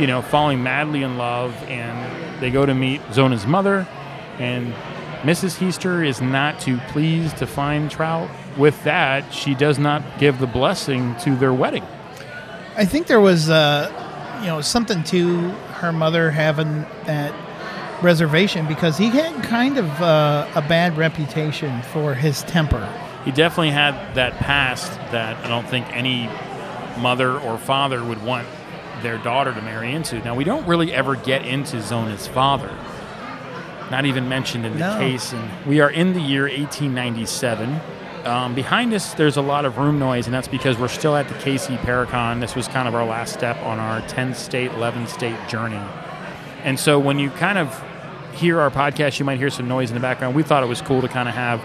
you 0.00 0.06
know, 0.06 0.22
falling 0.22 0.62
madly 0.62 1.02
in 1.02 1.18
love 1.18 1.54
and 1.64 2.40
they 2.40 2.50
go 2.50 2.64
to 2.64 2.74
meet 2.74 3.02
Zona's 3.12 3.46
mother 3.46 3.86
and 4.38 4.72
Mrs. 5.22 5.58
Heaster 5.58 6.02
is 6.02 6.22
not 6.22 6.58
too 6.58 6.78
pleased 6.88 7.36
to 7.36 7.46
find 7.46 7.90
Trout. 7.90 8.30
With 8.56 8.82
that, 8.84 9.34
she 9.34 9.54
does 9.54 9.78
not 9.78 10.02
give 10.18 10.38
the 10.38 10.46
blessing 10.46 11.14
to 11.16 11.36
their 11.36 11.52
wedding. 11.52 11.84
I 12.74 12.86
think 12.86 13.06
there 13.06 13.20
was, 13.20 13.50
uh, 13.50 13.92
you 14.40 14.46
know, 14.46 14.62
something 14.62 15.04
to 15.04 15.50
her 15.80 15.92
mother 15.92 16.30
having 16.30 16.86
that 17.04 17.34
reservation 18.02 18.66
because 18.66 18.96
he 18.96 19.10
had 19.10 19.44
kind 19.44 19.76
of 19.76 19.86
uh, 20.00 20.48
a 20.54 20.62
bad 20.62 20.96
reputation 20.96 21.82
for 21.82 22.14
his 22.14 22.42
temper. 22.44 22.88
he 23.26 23.30
definitely 23.30 23.72
had 23.72 24.14
that 24.14 24.32
past 24.38 24.90
that 25.12 25.36
I 25.44 25.48
don't 25.48 25.68
think 25.68 25.86
any 25.94 26.30
mother 26.98 27.38
or 27.38 27.58
father 27.58 28.02
would 28.02 28.22
want 28.24 28.48
their 29.02 29.18
daughter 29.18 29.52
to 29.54 29.62
marry 29.62 29.92
into. 29.92 30.18
Now, 30.20 30.34
we 30.34 30.44
don't 30.44 30.66
really 30.66 30.92
ever 30.92 31.16
get 31.16 31.44
into 31.46 31.76
Zona's 31.82 32.26
father, 32.26 32.70
not 33.90 34.04
even 34.04 34.28
mentioned 34.28 34.66
in 34.66 34.74
the 34.74 34.78
No. 34.78 34.98
case. 34.98 35.32
And 35.32 35.48
we 35.66 35.80
are 35.80 35.90
in 35.90 36.12
the 36.12 36.20
year 36.20 36.46
1897. 36.48 37.80
Um, 38.24 38.54
behind 38.54 38.92
us, 38.92 39.14
there's 39.14 39.36
a 39.38 39.42
lot 39.42 39.64
of 39.64 39.78
room 39.78 39.98
noise, 39.98 40.26
and 40.26 40.34
that's 40.34 40.48
because 40.48 40.76
we're 40.76 40.88
still 40.88 41.16
at 41.16 41.28
the 41.28 41.34
KC 41.34 41.76
Paracon. 41.78 42.40
This 42.40 42.54
was 42.54 42.68
kind 42.68 42.86
of 42.86 42.94
our 42.94 43.04
last 43.04 43.32
step 43.32 43.56
on 43.64 43.78
our 43.78 44.02
10 44.02 44.34
state, 44.34 44.70
11 44.72 45.06
state 45.06 45.36
journey. 45.48 45.80
And 46.62 46.78
so 46.78 46.98
when 46.98 47.18
you 47.18 47.30
kind 47.30 47.56
of 47.58 47.82
hear 48.34 48.60
our 48.60 48.70
podcast, 48.70 49.18
you 49.18 49.24
might 49.24 49.38
hear 49.38 49.48
some 49.50 49.66
noise 49.68 49.90
in 49.90 49.94
the 49.94 50.00
background. 50.00 50.34
We 50.34 50.42
thought 50.42 50.62
it 50.62 50.68
was 50.68 50.82
cool 50.82 51.00
to 51.00 51.08
kind 51.08 51.28
of 51.28 51.34
have 51.34 51.60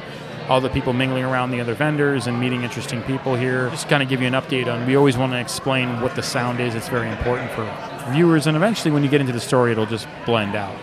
all 0.49 0.61
the 0.61 0.69
people 0.69 0.93
mingling 0.93 1.23
around 1.23 1.51
the 1.51 1.59
other 1.59 1.73
vendors 1.73 2.27
and 2.27 2.39
meeting 2.39 2.63
interesting 2.63 3.01
people 3.03 3.35
here. 3.35 3.69
Just 3.69 3.89
kind 3.89 4.03
of 4.03 4.09
give 4.09 4.21
you 4.21 4.27
an 4.27 4.33
update 4.33 4.67
on. 4.71 4.85
We 4.85 4.95
always 4.95 5.17
want 5.17 5.31
to 5.33 5.39
explain 5.39 6.01
what 6.01 6.15
the 6.15 6.23
sound 6.23 6.59
is. 6.59 6.75
It's 6.75 6.89
very 6.89 7.09
important 7.09 7.51
for 7.51 7.65
viewers, 8.11 8.47
and 8.47 8.55
eventually, 8.55 8.91
when 8.91 9.03
you 9.03 9.09
get 9.09 9.21
into 9.21 9.33
the 9.33 9.39
story, 9.39 9.71
it'll 9.71 9.85
just 9.85 10.07
blend 10.25 10.55
out. 10.55 10.75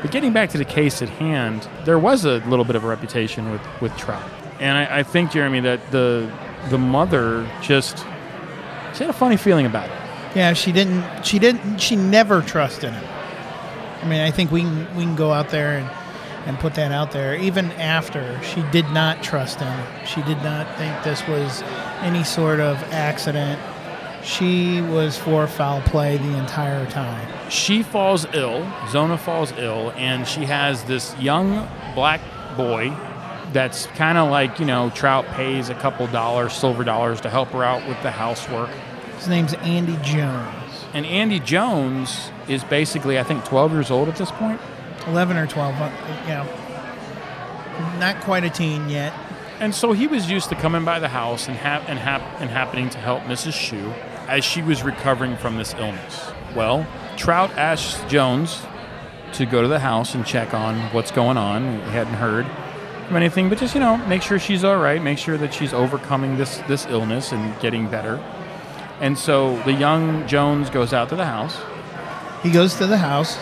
But 0.00 0.10
getting 0.10 0.32
back 0.32 0.50
to 0.50 0.58
the 0.58 0.64
case 0.64 1.02
at 1.02 1.08
hand, 1.08 1.68
there 1.84 1.98
was 1.98 2.24
a 2.24 2.38
little 2.46 2.64
bit 2.64 2.76
of 2.76 2.84
a 2.84 2.88
reputation 2.88 3.50
with 3.50 3.62
with 3.80 3.96
Trout, 3.96 4.28
and 4.60 4.78
I, 4.78 5.00
I 5.00 5.02
think 5.02 5.30
Jeremy 5.30 5.60
that 5.60 5.90
the 5.90 6.32
the 6.70 6.78
mother 6.78 7.48
just 7.60 7.98
she 8.94 9.04
had 9.04 9.10
a 9.10 9.12
funny 9.12 9.36
feeling 9.36 9.66
about 9.66 9.88
it. 9.88 9.96
Yeah, 10.34 10.54
she 10.54 10.72
didn't. 10.72 11.24
She 11.24 11.38
didn't. 11.38 11.78
She 11.78 11.96
never 11.96 12.40
trusted 12.40 12.92
him. 12.92 13.04
I 14.02 14.08
mean, 14.08 14.20
I 14.20 14.30
think 14.30 14.50
we 14.50 14.62
can 14.62 14.96
we 14.96 15.04
can 15.04 15.14
go 15.14 15.32
out 15.32 15.50
there 15.50 15.78
and, 15.78 15.90
and 16.46 16.58
put 16.58 16.74
that 16.74 16.92
out 16.92 17.12
there. 17.12 17.34
Even 17.36 17.70
after 17.72 18.40
she 18.42 18.62
did 18.70 18.88
not 18.90 19.22
trust 19.22 19.60
him, 19.60 19.86
she 20.06 20.22
did 20.22 20.42
not 20.42 20.66
think 20.76 21.02
this 21.04 21.26
was 21.28 21.62
any 22.00 22.24
sort 22.24 22.60
of 22.60 22.76
accident. 22.92 23.60
She 24.24 24.80
was 24.80 25.18
for 25.18 25.46
foul 25.46 25.80
play 25.82 26.16
the 26.16 26.36
entire 26.38 26.86
time. 26.86 27.28
she 27.50 27.82
falls 27.82 28.24
ill. 28.34 28.70
Zona 28.88 29.18
falls 29.18 29.52
ill, 29.58 29.92
and 29.96 30.26
she 30.26 30.44
has 30.44 30.84
this 30.84 31.16
young 31.18 31.68
black 31.94 32.20
boy 32.56 32.94
that's 33.52 33.86
kind 33.86 34.16
of 34.16 34.30
like 34.30 34.58
you 34.58 34.64
know 34.64 34.90
Trout 34.90 35.26
pays 35.28 35.68
a 35.68 35.74
couple 35.74 36.06
dollars, 36.06 36.52
silver 36.52 36.84
dollars, 36.84 37.20
to 37.22 37.30
help 37.30 37.48
her 37.48 37.64
out 37.64 37.86
with 37.88 38.00
the 38.02 38.10
housework. 38.10 38.70
His 39.18 39.28
name's 39.28 39.54
Andy 39.54 39.98
Jones. 40.02 40.84
And 40.94 41.06
Andy 41.06 41.40
Jones 41.40 42.30
is 42.48 42.64
basically, 42.64 43.18
I 43.18 43.22
think, 43.22 43.44
12 43.44 43.72
years 43.72 43.90
old 43.90 44.08
at 44.08 44.16
this 44.16 44.30
point. 44.32 44.60
11 45.06 45.36
or 45.36 45.46
12, 45.46 45.74
uh, 45.80 45.90
you 46.24 46.28
know. 46.34 47.98
Not 47.98 48.20
quite 48.20 48.44
a 48.44 48.50
teen 48.50 48.88
yet. 48.88 49.12
And 49.60 49.74
so 49.74 49.92
he 49.92 50.06
was 50.06 50.30
used 50.30 50.48
to 50.48 50.54
coming 50.54 50.84
by 50.84 50.98
the 50.98 51.08
house 51.08 51.46
and, 51.48 51.56
hap- 51.56 51.88
and, 51.88 51.98
hap- 51.98 52.40
and 52.40 52.50
happening 52.50 52.90
to 52.90 52.98
help 52.98 53.22
Mrs. 53.22 53.52
Shue 53.54 53.92
as 54.28 54.44
she 54.44 54.62
was 54.62 54.82
recovering 54.82 55.36
from 55.36 55.56
this 55.56 55.74
illness. 55.74 56.30
Well, 56.54 56.86
Trout 57.16 57.50
asked 57.56 58.08
Jones 58.08 58.62
to 59.34 59.46
go 59.46 59.62
to 59.62 59.68
the 59.68 59.78
house 59.78 60.14
and 60.14 60.26
check 60.26 60.52
on 60.52 60.78
what's 60.92 61.10
going 61.10 61.36
on. 61.36 61.76
He 61.84 61.90
hadn't 61.90 62.14
heard 62.14 62.44
of 63.08 63.16
anything, 63.16 63.48
but 63.48 63.58
just, 63.58 63.74
you 63.74 63.80
know, 63.80 63.96
make 64.08 64.22
sure 64.22 64.38
she's 64.38 64.64
all 64.64 64.78
right, 64.78 65.02
make 65.02 65.18
sure 65.18 65.38
that 65.38 65.54
she's 65.54 65.72
overcoming 65.72 66.36
this, 66.36 66.58
this 66.68 66.86
illness 66.86 67.32
and 67.32 67.58
getting 67.60 67.88
better. 67.88 68.16
And 69.00 69.18
so 69.18 69.60
the 69.62 69.72
young 69.72 70.26
Jones 70.28 70.70
goes 70.70 70.92
out 70.92 71.08
to 71.10 71.16
the 71.16 71.24
house. 71.24 71.56
He 72.42 72.50
goes 72.50 72.74
to 72.76 72.86
the 72.86 72.98
house. 72.98 73.36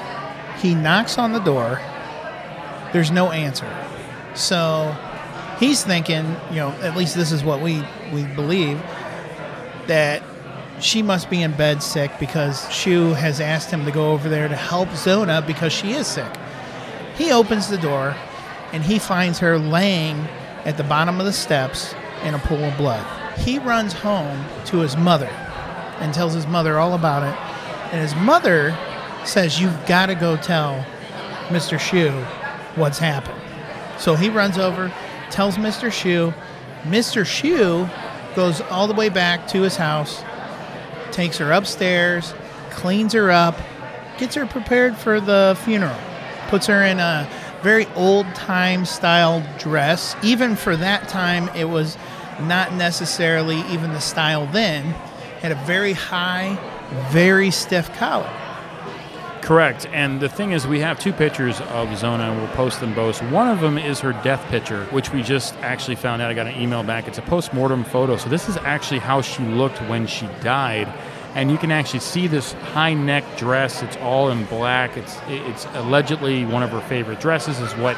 He 0.61 0.75
knocks 0.75 1.19
on 1.19 1.33
the 1.33 1.39
door. 1.41 1.81
There's 2.93 3.11
no 3.11 3.31
answer. 3.31 3.69
So 4.35 4.97
he's 5.59 5.83
thinking, 5.85 6.37
you 6.51 6.57
know, 6.57 6.71
at 6.81 6.97
least 6.97 7.15
this 7.15 7.33
is 7.33 7.43
what 7.43 7.61
we, 7.61 7.83
we 8.13 8.25
believe, 8.25 8.81
that 9.87 10.23
she 10.81 11.03
must 11.03 11.31
be 11.31 11.43
in 11.43 11.53
bed 11.53 11.83
sick 11.83 12.11
because 12.19 12.71
Shue 12.73 13.13
has 13.15 13.41
asked 13.41 13.71
him 13.71 13.85
to 13.85 13.91
go 13.91 14.13
over 14.13 14.29
there 14.29 14.49
to 14.49 14.57
help 14.57 14.91
Zona 14.95 15.43
because 15.47 15.73
she 15.73 15.93
is 15.93 16.07
sick. 16.07 16.33
He 17.17 17.33
opens 17.33 17.69
the 17.69 17.79
door 17.79 18.15
and 18.73 18.83
he 18.83 18.99
finds 18.99 19.39
her 19.41 19.59
laying 19.59 20.17
at 20.65 20.77
the 20.77 20.85
bottom 20.85 21.21
of 21.21 21.27
the 21.27 21.33
steps 21.33 21.95
in 22.25 22.35
a 22.35 22.39
pool 22.39 22.65
of 22.65 22.77
blood. 22.77 23.05
He 23.39 23.59
runs 23.59 23.93
home 23.93 24.45
to 24.67 24.79
his 24.79 24.97
mother 24.97 25.31
and 26.01 26.15
tells 26.15 26.35
his 26.35 26.47
mother 26.47 26.79
all 26.79 26.95
about 26.95 27.23
it. 27.23 27.39
And 27.93 28.01
his 28.01 28.15
mother 28.15 28.77
says, 29.25 29.61
You've 29.61 29.87
got 29.87 30.07
to 30.07 30.15
go 30.15 30.37
tell 30.37 30.85
Mr. 31.49 31.79
Shue 31.79 32.11
what's 32.77 32.99
happened. 32.99 33.41
So 33.99 34.15
he 34.15 34.29
runs 34.29 34.59
over, 34.59 34.93
tells 35.31 35.57
Mr. 35.57 35.93
Shue. 35.93 36.33
Mr. 36.85 37.27
Shue 37.27 37.89
goes 38.35 38.61
all 38.63 38.87
the 38.87 38.95
way 38.95 39.09
back 39.09 39.47
to 39.49 39.63
his 39.63 39.77
house, 39.77 40.23
takes 41.13 41.39
her 41.39 41.53
upstairs, 41.53 42.33
cleans 42.71 43.13
her 43.13 43.31
up, 43.31 43.59
gets 44.19 44.35
her 44.35 44.47
prepared 44.47 44.97
for 44.97 45.21
the 45.21 45.59
funeral, 45.65 45.97
puts 46.49 46.67
her 46.67 46.83
in 46.83 46.99
a 46.99 47.29
very 47.63 47.87
old 47.95 48.27
time 48.35 48.85
style 48.87 49.45
dress. 49.59 50.17
Even 50.23 50.57
for 50.57 50.77
that 50.77 51.09
time, 51.09 51.49
it 51.55 51.67
was 51.67 51.99
not 52.41 52.73
necessarily 52.75 53.61
even 53.69 53.93
the 53.93 54.01
style 54.01 54.47
then. 54.47 54.85
Had 55.43 55.53
a 55.53 55.57
very 55.67 55.93
high, 55.93 56.59
very 57.11 57.51
stiff 57.51 57.93
collar. 57.97 58.31
Correct. 59.51 59.89
And 59.93 60.21
the 60.21 60.29
thing 60.29 60.53
is, 60.53 60.65
we 60.65 60.79
have 60.79 61.01
two 61.01 61.13
pictures 61.13 61.61
of 61.61 61.99
Zona, 61.99 62.31
and 62.31 62.41
we'll 62.41 62.55
post 62.55 62.79
them 62.79 62.95
both. 62.95 63.21
One 63.33 63.49
of 63.49 63.59
them 63.59 63.79
is 63.79 63.99
her 63.99 64.13
death 64.13 64.41
picture, 64.49 64.85
which 64.93 65.13
we 65.13 65.25
just 65.25 65.57
actually 65.57 65.97
found 65.97 66.23
out. 66.23 66.31
I 66.31 66.35
got 66.35 66.47
an 66.47 66.63
email 66.63 66.85
back. 66.85 67.09
It's 67.09 67.19
a 67.19 67.23
post 67.23 67.53
mortem 67.53 67.83
photo. 67.83 68.17
So, 68.17 68.29
this 68.29 68.49
is 68.49 68.57
actually 68.59 69.01
how 69.01 69.23
she 69.23 69.43
looked 69.43 69.79
when 69.89 70.07
she 70.07 70.29
died. 70.41 70.87
And 71.35 71.51
you 71.51 71.59
can 71.59 71.73
actually 71.73 71.99
see 71.99 72.29
this 72.29 72.53
high 72.53 72.95
neck 72.95 73.25
dress. 73.39 73.83
It's 73.83 73.97
all 73.97 74.31
in 74.31 74.45
black. 74.45 74.97
It's, 74.97 75.19
it's 75.27 75.67
allegedly 75.75 76.47
one 76.47 76.63
of 76.63 76.71
her 76.71 76.81
favorite 76.83 77.19
dresses, 77.19 77.59
is 77.59 77.73
what 77.73 77.97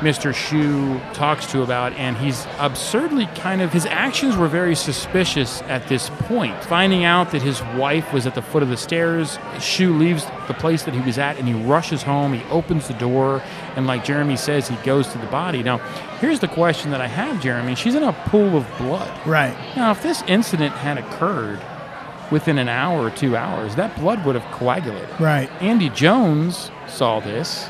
Mr. 0.00 0.34
Shue 0.34 1.00
talks 1.14 1.46
to 1.52 1.62
about, 1.62 1.92
and 1.94 2.16
he's 2.18 2.46
absurdly 2.58 3.26
kind 3.34 3.62
of 3.62 3.72
his 3.72 3.86
actions 3.86 4.36
were 4.36 4.48
very 4.48 4.74
suspicious 4.74 5.62
at 5.62 5.88
this 5.88 6.10
point. 6.10 6.62
Finding 6.64 7.04
out 7.04 7.30
that 7.30 7.40
his 7.40 7.62
wife 7.76 8.12
was 8.12 8.26
at 8.26 8.34
the 8.34 8.42
foot 8.42 8.62
of 8.62 8.68
the 8.68 8.76
stairs, 8.76 9.38
Shue 9.58 9.96
leaves 9.96 10.26
the 10.48 10.54
place 10.54 10.82
that 10.82 10.92
he 10.92 11.00
was 11.00 11.16
at 11.18 11.38
and 11.38 11.48
he 11.48 11.54
rushes 11.54 12.02
home. 12.02 12.34
He 12.34 12.44
opens 12.50 12.88
the 12.88 12.94
door, 12.94 13.42
and 13.74 13.86
like 13.86 14.04
Jeremy 14.04 14.36
says, 14.36 14.68
he 14.68 14.76
goes 14.84 15.08
to 15.08 15.18
the 15.18 15.26
body. 15.26 15.62
Now, 15.62 15.78
here's 16.20 16.40
the 16.40 16.48
question 16.48 16.90
that 16.90 17.00
I 17.00 17.06
have, 17.06 17.42
Jeremy. 17.42 17.74
She's 17.74 17.94
in 17.94 18.02
a 18.02 18.12
pool 18.12 18.56
of 18.56 18.66
blood. 18.76 19.26
Right. 19.26 19.56
Now, 19.76 19.92
if 19.92 20.02
this 20.02 20.22
incident 20.26 20.74
had 20.74 20.98
occurred 20.98 21.60
within 22.30 22.58
an 22.58 22.68
hour 22.68 23.02
or 23.02 23.10
two 23.10 23.34
hours, 23.34 23.76
that 23.76 23.96
blood 23.96 24.26
would 24.26 24.34
have 24.34 24.44
coagulated. 24.52 25.08
Right. 25.18 25.50
Andy 25.62 25.88
Jones 25.88 26.70
saw 26.86 27.20
this 27.20 27.68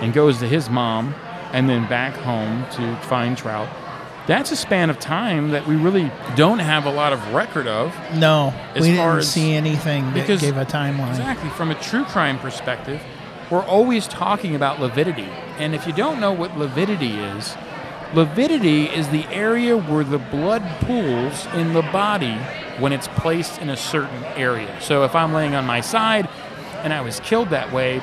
and 0.00 0.12
goes 0.12 0.38
to 0.38 0.48
his 0.48 0.70
mom 0.70 1.14
and 1.52 1.68
then 1.68 1.88
back 1.88 2.14
home 2.14 2.64
to 2.72 2.96
find 3.08 3.36
Trout. 3.36 3.68
That's 4.26 4.52
a 4.52 4.56
span 4.56 4.88
of 4.88 5.00
time 5.00 5.50
that 5.50 5.66
we 5.66 5.74
really 5.74 6.10
don't 6.36 6.60
have 6.60 6.86
a 6.86 6.90
lot 6.92 7.12
of 7.12 7.34
record 7.34 7.66
of. 7.66 7.92
No, 8.14 8.54
we 8.74 8.82
didn't 8.92 9.18
as- 9.18 9.28
see 9.30 9.54
anything 9.54 10.04
that 10.06 10.14
because- 10.14 10.40
gave 10.40 10.56
a 10.56 10.64
timeline. 10.64 11.10
Exactly. 11.10 11.50
From 11.50 11.70
a 11.70 11.74
true 11.74 12.04
crime 12.04 12.38
perspective, 12.38 13.00
we're 13.50 13.64
always 13.64 14.06
talking 14.06 14.54
about 14.54 14.80
lividity. 14.80 15.28
And 15.58 15.74
if 15.74 15.86
you 15.86 15.92
don't 15.92 16.20
know 16.20 16.32
what 16.32 16.56
lividity 16.56 17.18
is, 17.18 17.56
lividity 18.14 18.84
is 18.86 19.08
the 19.08 19.26
area 19.30 19.76
where 19.76 20.04
the 20.04 20.18
blood 20.18 20.62
pools 20.82 21.46
in 21.54 21.72
the 21.72 21.82
body 21.82 22.36
when 22.78 22.92
it's 22.92 23.08
placed 23.08 23.60
in 23.60 23.68
a 23.70 23.76
certain 23.76 24.24
area. 24.36 24.70
So 24.80 25.04
if 25.04 25.14
I'm 25.14 25.32
laying 25.34 25.54
on 25.54 25.66
my 25.66 25.80
side 25.80 26.28
and 26.84 26.92
I 26.92 27.00
was 27.00 27.20
killed 27.20 27.50
that 27.50 27.72
way, 27.72 28.00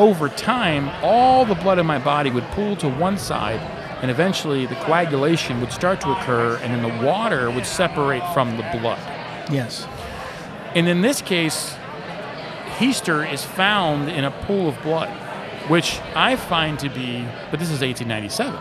over 0.00 0.30
time, 0.30 0.88
all 1.02 1.44
the 1.44 1.54
blood 1.54 1.78
in 1.78 1.84
my 1.84 1.98
body 1.98 2.30
would 2.30 2.44
pool 2.52 2.74
to 2.74 2.88
one 2.88 3.18
side, 3.18 3.60
and 4.00 4.10
eventually 4.10 4.64
the 4.64 4.74
coagulation 4.76 5.60
would 5.60 5.70
start 5.70 6.00
to 6.00 6.10
occur, 6.10 6.56
and 6.62 6.72
then 6.72 6.82
the 6.82 7.06
water 7.06 7.50
would 7.50 7.66
separate 7.66 8.22
from 8.32 8.56
the 8.56 8.62
blood. 8.80 8.98
Yes. 9.52 9.86
And 10.74 10.88
in 10.88 11.02
this 11.02 11.20
case, 11.20 11.76
Heaster 12.78 13.30
is 13.30 13.44
found 13.44 14.08
in 14.08 14.24
a 14.24 14.30
pool 14.30 14.70
of 14.70 14.80
blood, 14.80 15.10
which 15.68 16.00
I 16.16 16.36
find 16.36 16.78
to 16.78 16.88
be, 16.88 17.26
but 17.50 17.60
this 17.60 17.70
is 17.70 17.82
1897. 17.82 18.58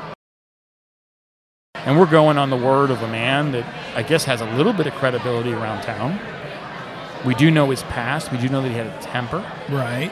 And 1.75 1.97
we're 1.97 2.05
going 2.05 2.37
on 2.37 2.49
the 2.49 2.57
word 2.57 2.91
of 2.91 3.01
a 3.01 3.07
man 3.07 3.53
that 3.53 3.65
I 3.95 4.03
guess 4.03 4.25
has 4.25 4.41
a 4.41 4.51
little 4.57 4.73
bit 4.73 4.87
of 4.87 4.93
credibility 4.95 5.53
around 5.53 5.83
town. 5.83 6.19
We 7.25 7.33
do 7.33 7.49
know 7.49 7.69
his 7.69 7.83
past. 7.83 8.29
We 8.29 8.37
do 8.39 8.49
know 8.49 8.61
that 8.61 8.67
he 8.67 8.75
had 8.75 8.87
a 8.87 9.01
temper. 9.01 9.37
Right. 9.69 10.11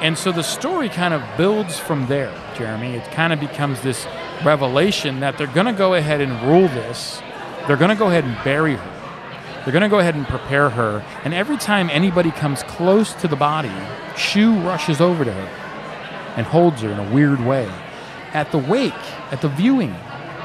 And 0.00 0.16
so 0.16 0.30
the 0.30 0.42
story 0.42 0.88
kind 0.88 1.12
of 1.12 1.22
builds 1.36 1.78
from 1.78 2.06
there, 2.06 2.32
Jeremy. 2.56 2.94
It 2.94 3.10
kind 3.10 3.32
of 3.32 3.40
becomes 3.40 3.80
this 3.80 4.06
revelation 4.44 5.20
that 5.20 5.36
they're 5.36 5.48
going 5.48 5.66
to 5.66 5.72
go 5.72 5.94
ahead 5.94 6.20
and 6.20 6.40
rule 6.46 6.68
this. 6.68 7.20
They're 7.66 7.76
going 7.76 7.90
to 7.90 7.96
go 7.96 8.06
ahead 8.06 8.24
and 8.24 8.36
bury 8.44 8.76
her. 8.76 9.62
They're 9.64 9.72
going 9.72 9.82
to 9.82 9.88
go 9.88 9.98
ahead 9.98 10.14
and 10.14 10.26
prepare 10.26 10.70
her. 10.70 11.04
And 11.24 11.34
every 11.34 11.56
time 11.56 11.90
anybody 11.90 12.30
comes 12.30 12.62
close 12.62 13.12
to 13.14 13.28
the 13.28 13.36
body, 13.36 13.72
Shue 14.16 14.54
rushes 14.60 15.00
over 15.00 15.24
to 15.24 15.32
her 15.32 16.34
and 16.36 16.46
holds 16.46 16.82
her 16.82 16.90
in 16.90 16.98
a 16.98 17.12
weird 17.12 17.40
way. 17.40 17.68
At 18.32 18.52
the 18.52 18.58
wake, 18.58 18.94
at 19.32 19.40
the 19.40 19.48
viewing, 19.48 19.94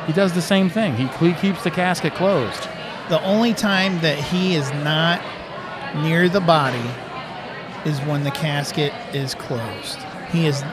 he 0.07 0.13
does 0.13 0.33
the 0.33 0.41
same 0.41 0.69
thing. 0.69 0.95
He, 0.95 1.05
he 1.25 1.33
keeps 1.33 1.63
the 1.63 1.71
casket 1.71 2.15
closed. 2.15 2.67
The 3.09 3.21
only 3.23 3.53
time 3.53 3.99
that 4.01 4.17
he 4.17 4.55
is 4.55 4.69
not 4.71 5.21
near 6.01 6.27
the 6.27 6.41
body 6.41 6.83
is 7.85 7.99
when 8.01 8.23
the 8.23 8.31
casket 8.31 8.93
is 9.13 9.35
closed. 9.35 9.99
He 10.31 10.47
is 10.47 10.63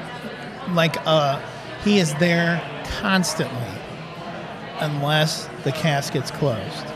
like 0.70 0.96
uh 1.06 1.40
he 1.84 1.98
is 1.98 2.14
there 2.16 2.62
constantly 3.00 3.80
unless 4.80 5.48
the 5.64 5.72
casket's 5.72 6.30
closed. 6.30 6.86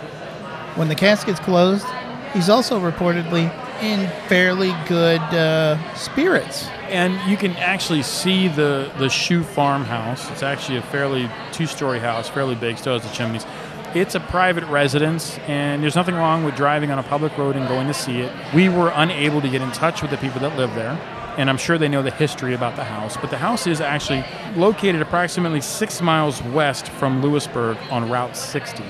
When 0.76 0.88
the 0.88 0.94
casket's 0.94 1.40
closed, 1.40 1.87
he's 2.33 2.49
also 2.49 2.80
reportedly 2.80 3.52
in 3.83 4.09
fairly 4.28 4.73
good 4.88 5.21
uh, 5.21 5.76
spirits. 5.94 6.66
and 6.88 7.18
you 7.30 7.37
can 7.37 7.52
actually 7.56 8.02
see 8.02 8.49
the 8.49 8.90
the 8.99 9.09
Shue 9.09 9.42
farmhouse. 9.42 10.30
It's 10.30 10.42
actually 10.42 10.78
a 10.78 10.83
fairly 10.83 11.28
two-story 11.52 11.99
house, 11.99 12.28
fairly 12.28 12.54
big. 12.54 12.78
Still 12.78 12.99
has 12.99 13.09
the 13.09 13.14
chimneys. 13.14 13.44
It's 13.95 14.17
a 14.17 14.21
private 14.21 14.65
residence, 14.65 15.39
and 15.47 15.81
there's 15.81 15.95
nothing 15.95 16.17
wrong 16.17 16.43
with 16.43 16.57
driving 16.57 16.91
on 16.91 16.99
a 16.99 17.03
public 17.05 17.39
road 17.39 17.55
and 17.55 17.69
going 17.69 17.87
to 17.87 17.95
see 17.95 18.19
it. 18.19 18.33
We 18.53 18.69
were 18.69 18.91
unable 18.93 19.41
to 19.41 19.49
get 19.49 19.63
in 19.63 19.71
touch 19.71 20.03
with 20.03 20.11
the 20.11 20.17
people 20.17 20.41
that 20.41 20.57
live 20.57 20.75
there, 20.75 20.99
and 21.39 21.49
I'm 21.49 21.57
sure 21.57 21.79
they 21.79 21.87
know 21.87 22.03
the 22.03 22.11
history 22.11 22.55
about 22.55 22.75
the 22.75 22.83
house. 22.83 23.17
But 23.17 23.31
the 23.31 23.39
house 23.39 23.69
is 23.69 23.81
actually 23.81 24.25
located 24.57 25.01
approximately 25.01 25.61
six 25.61 26.03
miles 26.03 26.43
west 26.43 26.89
from 26.89 27.23
Lewisburg 27.23 27.79
on 27.89 28.11
Route 28.11 28.37
60, 28.37 28.83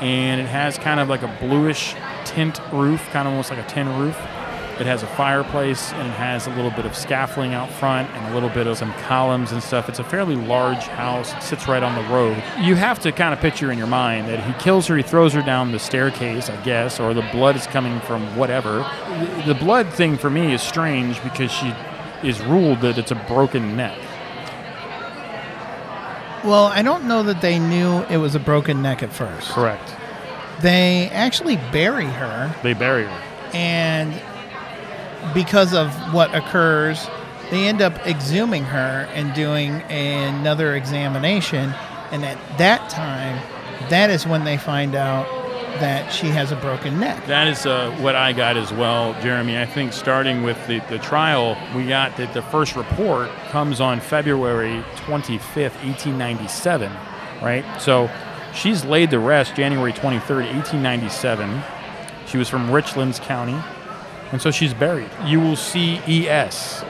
and 0.00 0.40
it 0.40 0.46
has 0.46 0.78
kind 0.78 1.00
of 1.00 1.10
like 1.10 1.20
a 1.20 1.36
bluish 1.38 1.94
tint 2.24 2.62
roof, 2.72 3.06
kind 3.10 3.28
of 3.28 3.32
almost 3.32 3.50
like 3.50 3.58
a 3.58 3.68
tin 3.68 3.94
roof. 3.98 4.16
It 4.80 4.86
has 4.86 5.02
a 5.02 5.06
fireplace 5.08 5.92
and 5.92 6.08
it 6.08 6.12
has 6.14 6.46
a 6.46 6.50
little 6.50 6.70
bit 6.70 6.86
of 6.86 6.96
scaffolding 6.96 7.52
out 7.52 7.70
front 7.70 8.08
and 8.10 8.26
a 8.28 8.34
little 8.34 8.48
bit 8.48 8.66
of 8.66 8.78
some 8.78 8.92
columns 9.04 9.52
and 9.52 9.62
stuff. 9.62 9.90
It's 9.90 9.98
a 9.98 10.04
fairly 10.04 10.34
large 10.36 10.84
house. 10.84 11.34
It 11.34 11.42
sits 11.42 11.68
right 11.68 11.82
on 11.82 11.94
the 11.94 12.08
road. 12.10 12.42
You 12.60 12.76
have 12.76 12.98
to 13.00 13.12
kind 13.12 13.34
of 13.34 13.40
picture 13.40 13.70
in 13.70 13.76
your 13.76 13.86
mind 13.86 14.28
that 14.28 14.42
he 14.42 14.52
kills 14.54 14.86
her, 14.86 14.96
he 14.96 15.02
throws 15.02 15.34
her 15.34 15.42
down 15.42 15.72
the 15.72 15.78
staircase, 15.78 16.48
I 16.48 16.56
guess, 16.64 16.98
or 16.98 17.12
the 17.12 17.28
blood 17.30 17.56
is 17.56 17.66
coming 17.66 18.00
from 18.00 18.34
whatever. 18.36 18.78
The- 19.44 19.52
The 19.52 19.54
blood 19.54 19.88
thing 19.90 20.16
for 20.16 20.30
me 20.30 20.54
is 20.54 20.62
strange 20.62 21.22
because 21.22 21.52
she 21.52 21.74
is 22.22 22.40
ruled 22.40 22.80
that 22.80 22.96
it's 22.96 23.10
a 23.10 23.14
broken 23.28 23.76
neck. 23.76 23.98
Well, 26.42 26.66
I 26.66 26.80
don't 26.82 27.04
know 27.04 27.22
that 27.24 27.42
they 27.42 27.58
knew 27.58 28.02
it 28.08 28.16
was 28.16 28.34
a 28.34 28.38
broken 28.40 28.80
neck 28.80 29.02
at 29.02 29.12
first. 29.12 29.50
Correct. 29.50 29.94
They 30.62 31.10
actually 31.12 31.56
bury 31.70 32.06
her 32.06 32.54
They 32.62 32.72
bury 32.72 33.04
her. 33.04 33.20
and 33.52 34.14
because 35.34 35.74
of 35.74 35.92
what 36.12 36.34
occurs, 36.34 37.06
they 37.50 37.66
end 37.66 37.82
up 37.82 37.94
exhuming 38.06 38.64
her 38.64 39.08
and 39.12 39.34
doing 39.34 39.82
another 39.90 40.76
examination. 40.76 41.74
And 42.12 42.24
at 42.24 42.38
that 42.58 42.88
time, 42.90 43.36
that 43.88 44.10
is 44.10 44.26
when 44.26 44.44
they 44.44 44.56
find 44.56 44.94
out 44.94 45.26
that 45.78 46.12
she 46.12 46.26
has 46.28 46.52
a 46.52 46.56
broken 46.56 47.00
neck. 47.00 47.24
That 47.26 47.48
is 47.48 47.64
uh, 47.64 47.90
what 48.00 48.14
I 48.14 48.32
got 48.32 48.56
as 48.56 48.72
well, 48.72 49.14
Jeremy. 49.22 49.58
I 49.58 49.66
think 49.66 49.92
starting 49.92 50.42
with 50.42 50.64
the, 50.66 50.80
the 50.90 50.98
trial, 50.98 51.56
we 51.74 51.86
got 51.86 52.16
that 52.16 52.34
the 52.34 52.42
first 52.42 52.76
report 52.76 53.30
comes 53.50 53.80
on 53.80 54.00
February 54.00 54.84
25th, 54.96 55.76
1897, 55.84 56.92
right? 57.42 57.64
So 57.80 58.10
she's 58.54 58.84
laid 58.84 59.10
to 59.10 59.18
rest 59.18 59.54
January 59.54 59.92
23rd, 59.92 60.52
1897. 60.54 61.62
She 62.26 62.36
was 62.36 62.48
from 62.48 62.68
Richlands 62.68 63.20
County, 63.20 63.58
and 64.32 64.40
so 64.40 64.50
she's 64.50 64.74
buried. 64.74 65.10
You 65.24 65.40
will 65.40 65.56
see 65.56 65.98
ES, 66.06 66.84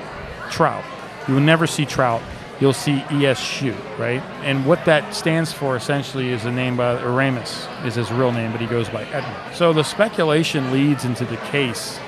Trout. 0.51 0.85
You 1.29 1.35
will 1.35 1.41
never 1.41 1.67
see 1.67 1.85
Trout. 1.87 2.23
You'll 2.61 2.73
see 2.75 3.03
ES 3.11 3.41
Shue, 3.41 3.75
right? 3.99 4.21
And 4.43 4.67
what 4.67 4.85
that 4.85 5.15
stands 5.15 5.51
for 5.51 5.77
essentially 5.77 6.29
is 6.29 6.45
a 6.45 6.53
name 6.53 6.77
by 6.77 7.01
Aramis, 7.01 7.67
is 7.85 7.95
his 7.95 8.13
real 8.13 8.33
name, 8.33 8.53
but 8.53 8.61
he 8.61 8.67
goes 8.67 8.89
by 8.91 9.05
Edmund. 9.05 9.55
So 9.55 9.73
the 9.73 9.83
speculation 9.83 10.71
leads 10.71 11.07
into 11.07 11.25
the 11.25 11.39
case 11.39 11.99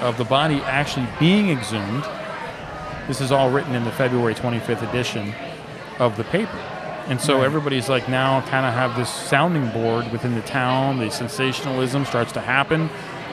of 0.00 0.16
the 0.16 0.24
body 0.24 0.62
actually 0.62 1.06
being 1.18 1.50
exhumed. 1.50 2.04
This 3.06 3.20
is 3.20 3.32
all 3.32 3.50
written 3.50 3.74
in 3.74 3.84
the 3.84 3.92
February 3.92 4.34
25th 4.34 4.88
edition 4.88 5.34
of 5.98 6.16
the 6.16 6.24
paper. 6.24 6.58
And 7.08 7.20
so 7.20 7.42
everybody's 7.42 7.88
like 7.88 8.08
now 8.08 8.40
kind 8.42 8.66
of 8.66 8.74
have 8.74 8.96
this 8.96 9.08
sounding 9.12 9.68
board 9.70 10.10
within 10.12 10.34
the 10.34 10.42
town. 10.42 10.98
The 10.98 11.10
sensationalism 11.10 12.04
starts 12.04 12.32
to 12.32 12.40
happen. 12.40 12.90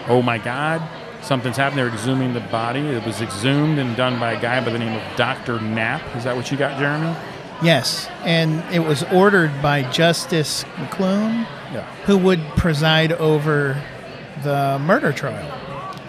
Oh 0.08 0.22
my 0.22 0.38
God, 0.38 0.82
something's 1.26 1.58
happened. 1.58 1.80
They're 1.80 1.90
exhuming 1.90 2.34
the 2.34 2.40
body. 2.40 2.80
It 2.82 3.06
was 3.06 3.22
exhumed 3.22 3.80
and 3.80 3.96
done 3.96 4.20
by 4.20 4.34
a 4.34 4.42
guy 4.42 4.64
by 4.64 4.72
the 4.72 4.80
name 4.80 4.94
of 4.94 5.18
Dr. 5.18 5.60
Knapp. 5.60 6.02
Is 6.16 6.24
that 6.24 6.36
what 6.36 6.52
you 6.52 6.58
got, 6.58 6.78
Jeremy? 6.80 7.16
Yes, 7.64 8.08
and 8.24 8.64
it 8.74 8.80
was 8.80 9.04
ordered 9.14 9.52
by 9.62 9.84
Justice 9.84 10.64
McClune, 10.76 11.46
Yeah. 11.74 11.84
who 12.06 12.18
would 12.18 12.42
preside 12.58 13.14
over 13.14 13.78
the 14.44 14.78
murder 14.80 15.14
trial 15.14 15.46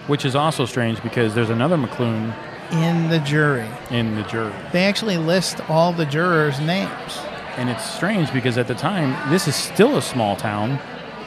Which 0.08 0.24
is 0.24 0.34
also 0.34 0.66
strange 0.66 1.00
because 1.02 1.34
there's 1.34 1.50
another 1.50 1.76
McClune 1.76 2.32
in 2.72 3.08
the 3.08 3.18
jury. 3.20 3.66
in 3.90 4.16
the 4.16 4.22
jury. 4.24 4.52
They 4.72 4.84
actually 4.86 5.18
list 5.18 5.60
all 5.70 5.92
the 5.92 6.04
jurors' 6.04 6.60
names. 6.60 7.18
And 7.56 7.70
it's 7.70 7.84
strange 7.88 8.32
because 8.32 8.58
at 8.58 8.66
the 8.68 8.74
time, 8.74 9.16
this 9.30 9.48
is 9.48 9.54
still 9.54 9.96
a 9.96 10.02
small 10.02 10.36
town. 10.36 10.78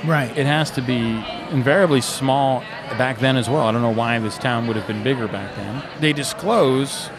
Right. 0.05 0.37
It 0.37 0.45
has 0.45 0.69
to 0.71 0.81
be 0.81 1.23
invariably 1.51 2.01
small 2.01 2.63
back 2.97 3.19
then 3.19 3.37
as 3.37 3.49
well. 3.49 3.61
I 3.61 3.71
don't 3.71 3.81
know 3.81 3.89
why 3.91 4.19
this 4.19 4.37
town 4.37 4.67
would 4.67 4.75
have 4.75 4.87
been 4.87 5.03
bigger 5.03 5.27
back 5.27 5.55
then. 5.55 5.83
They 5.99 6.13
disclose 6.13 7.09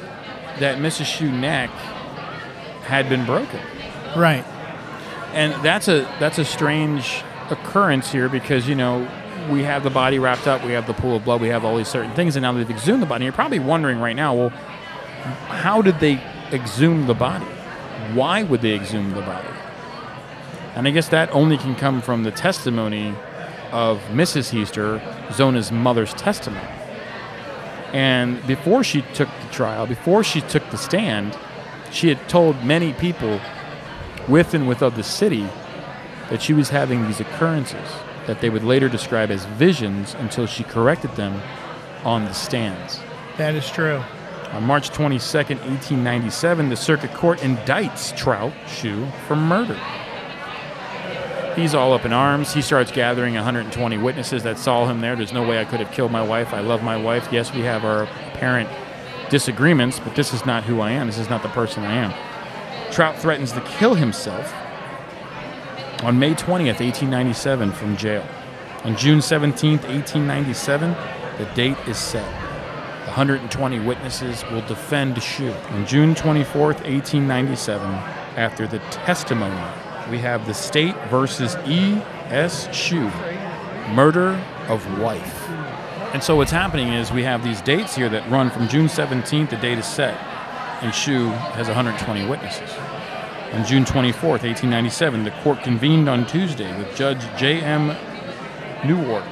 that 0.59 0.79
Mrs. 0.79 1.07
Shue 1.07 1.31
neck 1.31 1.71
had 2.85 3.09
been 3.09 3.25
broken. 3.25 3.61
right. 4.17 4.45
And 5.33 5.53
that's 5.65 5.87
a 5.87 6.13
that's 6.19 6.39
a 6.39 6.45
strange 6.45 7.23
occurrence 7.51 8.11
here 8.11 8.29
because 8.29 8.69
you 8.69 8.75
know 8.75 9.09
we 9.49 9.63
have 9.63 9.85
the 9.85 9.91
body 9.91 10.19
wrapped 10.19 10.49
up, 10.49 10.65
we 10.65 10.73
have 10.73 10.89
the 10.89 10.93
pool 10.93 11.17
of 11.17 11.25
blood, 11.25 11.41
we 11.41 11.49
have 11.49 11.65
all 11.65 11.77
these 11.77 11.89
certain 11.89 12.13
things, 12.15 12.35
and 12.35 12.43
now 12.43 12.53
they've 12.53 12.69
exhumed 12.69 13.01
the 13.01 13.07
body. 13.07 13.25
You're 13.25 13.33
probably 13.33 13.61
wondering 13.61 14.01
right 14.01 14.17
now, 14.17 14.35
well, 14.35 14.49
how 14.49 15.83
did 15.83 16.01
they 16.01 16.21
exhume 16.53 17.07
the 17.07 17.15
body? 17.15 17.45
Why 18.15 18.43
would 18.43 18.61
they 18.61 18.75
exhume 18.75 19.13
the 19.13 19.21
body? 19.21 19.49
And 20.75 20.89
I 20.89 20.91
guess 20.91 21.09
that 21.09 21.31
only 21.33 21.57
can 21.57 21.77
come 21.77 22.03
from 22.03 22.25
the 22.25 22.31
testimony 22.33 23.15
of 23.73 24.01
Mrs. 24.11 24.51
Heaster, 24.51 25.01
Zona's 25.33 25.71
mother's 25.73 26.15
testimony. 26.15 26.67
And 27.93 28.45
before 28.47 28.85
she 28.85 29.03
took 29.15 29.29
the 29.29 29.53
trial, 29.53 29.87
before 29.87 30.23
she 30.23 30.41
took 30.43 30.69
the 30.71 30.79
stand, 30.79 31.37
she 31.91 32.09
had 32.09 32.29
told 32.29 32.65
many 32.65 32.93
people 32.93 33.41
with 34.29 34.55
and 34.55 34.69
without 34.69 34.95
the 34.95 35.03
city 35.03 35.49
that 36.29 36.41
she 36.41 36.53
was 36.53 36.69
having 36.71 37.07
these 37.07 37.21
occurrences 37.21 37.89
that 38.27 38.41
they 38.41 38.51
would 38.51 38.63
later 38.63 38.89
describe 38.89 39.31
as 39.31 39.45
visions 39.47 40.15
until 40.15 40.47
she 40.47 40.63
corrected 40.63 41.11
them 41.17 41.41
on 42.05 42.25
the 42.25 42.33
stands. 42.33 43.01
That 43.39 43.55
is 43.55 43.69
true. 43.69 44.03
On 44.53 44.65
March 44.65 44.91
22, 44.91 45.19
1897, 45.19 46.69
the 46.69 46.77
circuit 46.77 47.13
court 47.15 47.39
indicts 47.41 48.17
Trout 48.17 48.53
Shue 48.69 49.07
for 49.27 49.37
murder. 49.37 49.79
He's 51.57 51.75
all 51.75 51.93
up 51.93 52.05
in 52.05 52.13
arms. 52.13 52.55
He 52.55 52.63
starts 52.63 52.93
gathering 52.93 53.35
120 53.35 53.99
witnesses 53.99 54.43
that 54.45 54.59
saw 54.59 54.87
him 54.87 55.01
there. 55.01 55.17
There's 55.17 55.33
no 55.33 55.47
way 55.47 55.61
I 55.61 55.65
could 55.65 55.81
have 55.81 55.91
killed 55.93 56.13
my 56.13 56.23
wife. 56.23 56.55
I 56.55 56.61
love 56.61 56.83
my 56.83 56.97
wife. 56.97 57.29
Yes, 57.33 57.53
we 57.53 57.61
have 57.63 57.85
our 57.85 58.05
apparent 58.05 58.69
disagreements, 59.31 59.99
but 59.99 60.15
this 60.15 60.33
is 60.33 60.47
not 60.47 60.65
who 60.65 60.81
I 60.81 60.93
am. 60.93 61.07
This 61.07 61.19
is 61.19 61.29
not 61.29 61.43
the 61.43 61.49
person 61.49 61.85
I 61.85 61.95
am. 61.95 62.93
Trout 62.93 63.19
threatens 63.19 63.53
to 63.53 63.61
kill 63.63 63.95
himself 63.95 64.53
on 66.03 66.19
May 66.19 66.35
20th, 66.35 66.81
1897, 66.81 67.73
from 67.73 67.97
jail. 67.97 68.27
On 68.85 68.97
June 68.97 69.19
17th, 69.19 69.87
1897, 69.89 70.97
the 71.39 71.45
date 71.55 71.77
is 71.87 71.99
set. 71.99 72.25
The 73.01 73.07
120 73.17 73.81
witnesses 73.81 74.45
will 74.51 74.63
defend 74.63 75.23
Shue. 75.23 75.53
On 75.53 75.87
June 75.87 76.15
24th, 76.15 76.83
1897, 76.85 77.87
after 78.37 78.67
the 78.67 78.79
testimony, 78.91 79.61
we 80.09 80.19
have 80.19 80.47
the 80.47 80.55
state 80.55 80.95
versus 81.09 81.57
E.S. 81.67 82.73
Shue, 82.75 83.11
murder 83.93 84.41
of 84.69 85.01
wife. 85.01 85.49
And 86.13 86.23
so 86.23 86.37
what's 86.37 86.51
happening 86.51 86.93
is 86.93 87.13
we 87.13 87.23
have 87.23 87.45
these 87.45 87.61
dates 87.61 87.95
here 87.95 88.09
that 88.09 88.29
run 88.31 88.51
from 88.51 88.69
June 88.69 88.87
17th, 88.87 89.51
the 89.51 89.57
date 89.57 89.79
is 89.79 89.87
set, 89.87 90.17
and 90.83 90.95
Shue 90.95 91.29
has 91.29 91.67
120 91.67 92.27
witnesses. 92.27 92.71
On 93.53 93.65
June 93.65 93.85
24th, 93.85 94.43
1897, 94.43 95.25
the 95.25 95.31
court 95.43 95.63
convened 95.63 96.09
on 96.09 96.27
Tuesday 96.27 96.77
with 96.79 96.97
Judge 96.97 97.21
J.M. 97.37 97.97
Newart. 98.87 99.25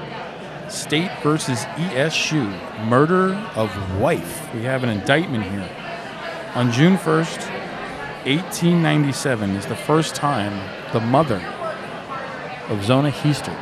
State 0.68 1.10
versus 1.22 1.64
E.S. 1.78 2.12
Shue, 2.12 2.48
murder 2.84 3.34
of 3.54 4.00
wife. 4.00 4.52
We 4.54 4.62
have 4.62 4.84
an 4.84 4.90
indictment 4.90 5.44
here. 5.44 5.68
On 6.54 6.70
June 6.70 6.96
1st, 6.96 7.57
1897 8.28 9.50
is 9.56 9.64
the 9.66 9.74
first 9.74 10.14
time 10.14 10.52
the 10.92 11.00
mother 11.00 11.42
of 12.68 12.84
Zona 12.84 13.10
Heaster 13.10 13.56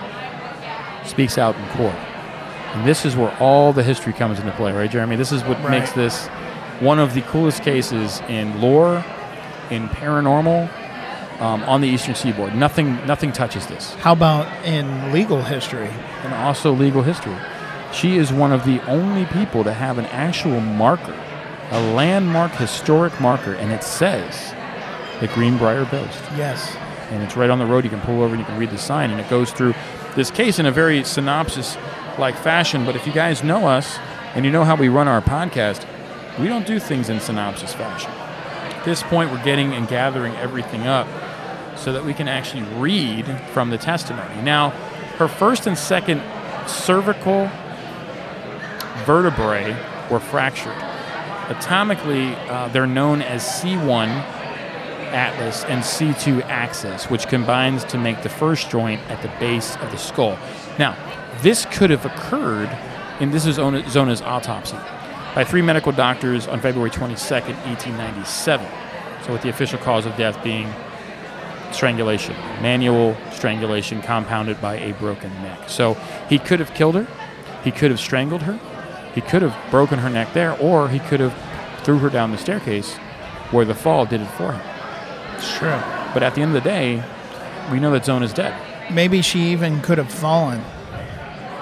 speaks 1.04 1.38
out 1.38 1.54
in 1.54 1.64
court. 1.68 1.94
And 2.74 2.84
this 2.86 3.04
is 3.06 3.14
where 3.14 3.32
all 3.38 3.72
the 3.72 3.84
history 3.84 4.12
comes 4.12 4.40
into 4.40 4.50
play, 4.52 4.72
right, 4.72 4.90
Jeremy? 4.90 5.14
This 5.14 5.30
is 5.30 5.44
what 5.44 5.60
Right. 5.62 5.70
makes 5.70 5.92
this 5.92 6.26
one 6.80 6.98
of 6.98 7.14
the 7.14 7.20
coolest 7.22 7.62
cases 7.62 8.20
in 8.28 8.60
lore, 8.60 9.04
in 9.70 9.88
paranormal, 9.88 10.68
um, 11.40 11.62
on 11.68 11.80
the 11.80 11.86
Eastern 11.88 12.16
Seaboard. 12.16 12.56
Nothing, 12.56 12.98
nothing 13.06 13.30
touches 13.30 13.66
this, 13.66 13.94
How 14.02 14.12
about 14.14 14.48
in 14.64 15.12
legal 15.12 15.42
history? 15.42 15.90
and 16.24 16.34
also 16.34 16.72
legal 16.72 17.02
history. 17.02 17.36
She 17.92 18.18
is 18.18 18.32
one 18.32 18.50
of 18.52 18.64
the 18.64 18.80
only 18.88 19.26
people 19.26 19.62
to 19.62 19.72
have 19.72 19.96
an 19.98 20.06
actual 20.06 20.58
marker, 20.60 21.14
a 21.70 21.80
landmark 21.94 22.50
historic 22.56 23.20
marker, 23.20 23.52
and 23.54 23.70
it 23.72 23.84
says 23.84 24.54
the 25.20 25.28
Greenbrier 25.28 25.84
Ghost 25.86 26.18
Yes. 26.36 26.76
and 27.10 27.22
it's 27.22 27.36
right 27.36 27.50
on 27.50 27.58
the 27.58 27.66
road. 27.66 27.84
You 27.84 27.90
can 27.90 28.00
pull 28.00 28.22
over 28.22 28.34
and 28.34 28.38
you 28.40 28.44
can 28.44 28.58
read 28.58 28.70
the 28.70 28.78
sign, 28.78 29.10
and 29.10 29.20
it 29.20 29.28
goes 29.30 29.50
through 29.52 29.74
this 30.14 30.30
case 30.30 30.58
in 30.58 30.66
a 30.66 30.70
very 30.72 31.04
synopsis 31.04 31.76
like 32.18 32.36
fashion. 32.36 32.84
But 32.84 32.96
if 32.96 33.06
you 33.06 33.12
guys 33.12 33.42
know 33.44 33.66
us 33.68 33.98
and 34.34 34.44
you 34.44 34.50
know 34.50 34.64
how 34.64 34.76
we 34.76 34.88
run 34.88 35.08
our 35.08 35.20
podcast, 35.22 35.86
we 36.38 36.48
don't 36.48 36.66
do 36.66 36.78
things 36.78 37.08
in 37.08 37.20
synopsis 37.20 37.72
fashion. 37.74 38.10
At 38.10 38.84
this 38.84 39.02
point, 39.02 39.30
we're 39.30 39.42
getting 39.44 39.72
and 39.72 39.88
gathering 39.88 40.34
everything 40.36 40.86
up 40.86 41.06
so 41.76 41.92
that 41.92 42.04
we 42.04 42.14
can 42.14 42.28
actually 42.28 42.62
read 42.78 43.26
from 43.52 43.70
the 43.70 43.78
testimony. 43.78 44.40
Now, 44.42 44.70
her 45.18 45.28
first 45.28 45.66
and 45.66 45.76
second 45.78 46.22
cervical 46.66 47.50
vertebrae 49.04 49.76
were 50.10 50.20
fractured. 50.20 50.74
Atomically, 51.48 52.34
uh, 52.48 52.68
they're 52.68 52.86
known 52.86 53.22
as 53.22 53.42
C1 53.42 54.08
atlas 55.06 55.64
and 55.64 55.82
C2 55.82 56.42
axis, 56.42 57.10
which 57.10 57.28
combines 57.28 57.84
to 57.84 57.98
make 57.98 58.22
the 58.22 58.28
first 58.28 58.70
joint 58.70 59.00
at 59.10 59.22
the 59.22 59.28
base 59.40 59.76
of 59.76 59.90
the 59.90 59.96
skull. 59.96 60.38
Now, 60.78 60.96
this 61.42 61.66
could 61.66 61.90
have 61.90 62.04
occurred, 62.04 62.68
and 63.20 63.32
this 63.32 63.46
is 63.46 63.56
Zona's 63.56 64.22
autopsy, 64.22 64.76
by 65.34 65.44
three 65.44 65.62
medical 65.62 65.92
doctors 65.92 66.46
on 66.46 66.60
February 66.60 66.90
22nd, 66.90 67.56
1897. 67.66 68.66
So, 69.24 69.32
with 69.32 69.42
the 69.42 69.48
official 69.48 69.78
cause 69.78 70.06
of 70.06 70.16
death 70.16 70.42
being 70.42 70.72
strangulation, 71.72 72.34
manual 72.62 73.16
strangulation 73.32 74.00
compounded 74.00 74.60
by 74.60 74.76
a 74.78 74.92
broken 74.94 75.30
neck. 75.42 75.68
So, 75.68 75.94
he 76.28 76.38
could 76.38 76.60
have 76.60 76.74
killed 76.74 76.94
her, 76.94 77.06
he 77.64 77.70
could 77.70 77.90
have 77.90 78.00
strangled 78.00 78.42
her, 78.42 78.58
he 79.14 79.20
could 79.20 79.42
have 79.42 79.56
broken 79.70 79.98
her 79.98 80.10
neck 80.10 80.32
there, 80.32 80.56
or 80.58 80.88
he 80.88 80.98
could 81.00 81.20
have 81.20 81.34
threw 81.84 81.98
her 81.98 82.10
down 82.10 82.32
the 82.32 82.38
staircase 82.38 82.96
where 83.50 83.64
the 83.64 83.74
fall 83.74 84.06
did 84.06 84.20
it 84.20 84.26
for 84.26 84.52
him. 84.52 84.75
It's 85.36 85.56
true. 85.56 85.78
But 86.14 86.22
at 86.22 86.34
the 86.34 86.42
end 86.42 86.56
of 86.56 86.62
the 86.62 86.68
day, 86.68 87.02
we 87.70 87.80
know 87.80 87.90
that 87.92 88.04
Zona's 88.04 88.32
dead. 88.32 88.54
Maybe 88.92 89.22
she 89.22 89.50
even 89.52 89.80
could 89.80 89.98
have 89.98 90.12
fallen. 90.12 90.60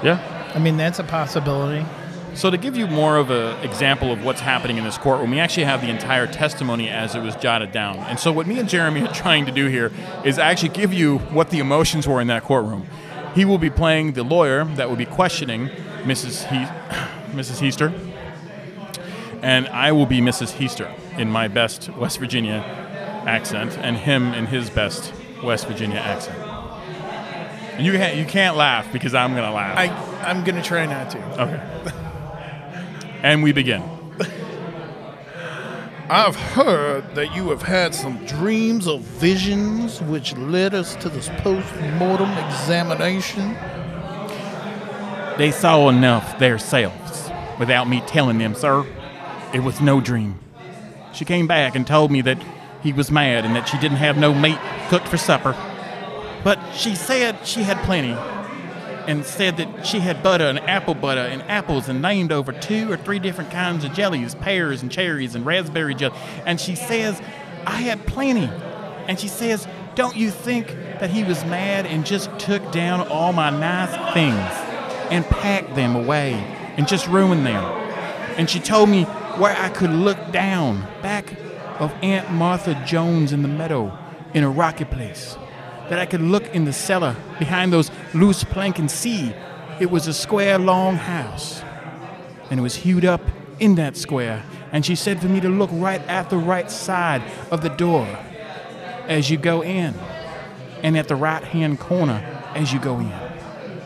Yeah. 0.02 0.52
I 0.54 0.58
mean, 0.58 0.76
that's 0.76 0.98
a 0.98 1.04
possibility. 1.04 1.84
So 2.34 2.50
to 2.50 2.58
give 2.58 2.76
you 2.76 2.88
more 2.88 3.16
of 3.16 3.30
an 3.30 3.64
example 3.64 4.12
of 4.12 4.24
what's 4.24 4.40
happening 4.40 4.76
in 4.76 4.84
this 4.84 4.98
courtroom, 4.98 5.30
we 5.30 5.38
actually 5.38 5.64
have 5.64 5.80
the 5.80 5.88
entire 5.88 6.26
testimony 6.26 6.88
as 6.88 7.14
it 7.14 7.20
was 7.20 7.36
jotted 7.36 7.70
down. 7.70 7.96
And 7.98 8.18
so 8.18 8.32
what 8.32 8.46
me 8.46 8.58
and 8.58 8.68
Jeremy 8.68 9.02
are 9.02 9.14
trying 9.14 9.46
to 9.46 9.52
do 9.52 9.66
here 9.68 9.92
is 10.24 10.38
actually 10.38 10.70
give 10.70 10.92
you 10.92 11.18
what 11.18 11.50
the 11.50 11.60
emotions 11.60 12.08
were 12.08 12.20
in 12.20 12.26
that 12.26 12.42
courtroom. 12.42 12.86
He 13.34 13.44
will 13.44 13.58
be 13.58 13.70
playing 13.70 14.12
the 14.12 14.24
lawyer 14.24 14.64
that 14.64 14.88
will 14.88 14.96
be 14.96 15.06
questioning 15.06 15.68
Mrs. 16.02 16.48
He- 16.48 16.66
Mrs. 17.36 17.60
Heaster, 17.60 17.92
and 19.42 19.66
I 19.68 19.90
will 19.92 20.06
be 20.06 20.20
Mrs. 20.20 20.52
Heaster 20.52 20.92
in 21.18 21.30
my 21.30 21.48
best 21.48 21.88
West 21.96 22.18
Virginia 22.18 22.83
accent, 23.26 23.78
and 23.78 23.96
him 23.96 24.34
in 24.34 24.46
his 24.46 24.70
best 24.70 25.12
West 25.42 25.66
Virginia 25.66 25.98
accent. 25.98 26.38
And 27.76 27.84
you 27.84 27.92
can't, 27.92 28.16
you 28.16 28.24
can't 28.24 28.56
laugh 28.56 28.92
because 28.92 29.14
I'm 29.14 29.34
gonna 29.34 29.52
laugh. 29.52 29.76
I, 29.76 29.88
I'm 30.24 30.42
going 30.44 30.56
to 30.56 30.62
try 30.62 30.86
not 30.86 31.10
to. 31.10 31.42
Okay. 31.42 31.60
and 33.22 33.42
we 33.42 33.52
begin. 33.52 33.82
I've 36.08 36.36
heard 36.36 37.14
that 37.14 37.34
you 37.34 37.50
have 37.50 37.62
had 37.62 37.94
some 37.94 38.24
dreams 38.26 38.86
or 38.86 39.00
visions 39.00 40.00
which 40.02 40.36
led 40.36 40.74
us 40.74 40.94
to 40.96 41.08
this 41.08 41.28
post 41.38 41.74
mortem 41.98 42.30
examination. 42.46 43.56
They 45.36 45.50
saw 45.50 45.88
enough 45.88 46.38
themselves 46.38 47.30
without 47.58 47.88
me 47.88 48.02
telling 48.06 48.38
them, 48.38 48.54
sir. 48.54 48.86
It 49.52 49.60
was 49.60 49.80
no 49.80 50.00
dream. 50.00 50.38
She 51.12 51.24
came 51.24 51.46
back 51.46 51.74
and 51.74 51.86
told 51.86 52.10
me 52.10 52.20
that 52.22 52.38
he 52.84 52.92
was 52.92 53.10
mad 53.10 53.46
and 53.46 53.56
that 53.56 53.66
she 53.66 53.78
didn't 53.78 53.96
have 53.96 54.18
no 54.18 54.32
meat 54.34 54.58
cooked 54.88 55.08
for 55.08 55.16
supper. 55.16 55.56
But 56.44 56.60
she 56.74 56.94
said 56.94 57.44
she 57.44 57.62
had 57.62 57.78
plenty 57.78 58.12
and 59.08 59.24
said 59.24 59.56
that 59.56 59.86
she 59.86 60.00
had 60.00 60.22
butter 60.22 60.44
and 60.44 60.60
apple 60.60 60.94
butter 60.94 61.22
and 61.22 61.42
apples 61.44 61.88
and 61.88 62.02
named 62.02 62.30
over 62.30 62.52
two 62.52 62.92
or 62.92 62.98
three 62.98 63.18
different 63.18 63.50
kinds 63.50 63.84
of 63.84 63.94
jellies, 63.94 64.34
pears 64.34 64.82
and 64.82 64.92
cherries 64.92 65.34
and 65.34 65.46
raspberry 65.46 65.94
jelly. 65.94 66.16
And 66.44 66.60
she 66.60 66.76
says, 66.76 67.20
I 67.66 67.80
had 67.80 68.06
plenty. 68.06 68.50
And 69.08 69.18
she 69.18 69.28
says, 69.28 69.66
Don't 69.94 70.16
you 70.16 70.30
think 70.30 70.68
that 71.00 71.08
he 71.08 71.24
was 71.24 71.42
mad 71.46 71.86
and 71.86 72.04
just 72.04 72.38
took 72.38 72.70
down 72.70 73.08
all 73.08 73.32
my 73.32 73.48
nice 73.48 74.14
things 74.14 75.10
and 75.10 75.24
packed 75.24 75.74
them 75.74 75.96
away 75.96 76.34
and 76.76 76.86
just 76.86 77.08
ruined 77.08 77.46
them? 77.46 77.64
And 78.36 78.50
she 78.50 78.60
told 78.60 78.90
me 78.90 79.04
where 79.04 79.56
I 79.56 79.70
could 79.70 79.90
look 79.90 80.32
down 80.32 80.82
back 81.00 81.34
of 81.78 81.92
Aunt 82.02 82.30
Martha 82.30 82.80
Jones 82.86 83.32
in 83.32 83.42
the 83.42 83.48
meadow 83.48 83.96
in 84.32 84.44
a 84.44 84.50
rocky 84.50 84.84
place 84.84 85.36
that 85.88 85.98
I 85.98 86.06
could 86.06 86.20
look 86.20 86.54
in 86.54 86.64
the 86.64 86.72
cellar 86.72 87.16
behind 87.38 87.72
those 87.72 87.90
loose 88.14 88.44
plank 88.44 88.78
and 88.78 88.90
see 88.90 89.34
it 89.80 89.90
was 89.90 90.06
a 90.06 90.14
square 90.14 90.58
long 90.58 90.96
house. 90.96 91.62
And 92.50 92.60
it 92.60 92.62
was 92.62 92.76
hewed 92.76 93.04
up 93.04 93.22
in 93.58 93.74
that 93.76 93.96
square. 93.96 94.42
And 94.72 94.84
she 94.84 94.94
said 94.94 95.20
for 95.20 95.28
me 95.28 95.40
to 95.40 95.48
look 95.48 95.70
right 95.72 96.00
at 96.08 96.30
the 96.30 96.36
right 96.36 96.70
side 96.70 97.22
of 97.50 97.62
the 97.62 97.68
door 97.68 98.06
as 99.08 99.30
you 99.30 99.36
go 99.36 99.62
in, 99.62 99.94
and 100.82 100.96
at 100.96 101.08
the 101.08 101.16
right 101.16 101.44
hand 101.44 101.78
corner 101.78 102.22
as 102.54 102.72
you 102.72 102.80
go 102.80 102.98
in. 102.98 103.12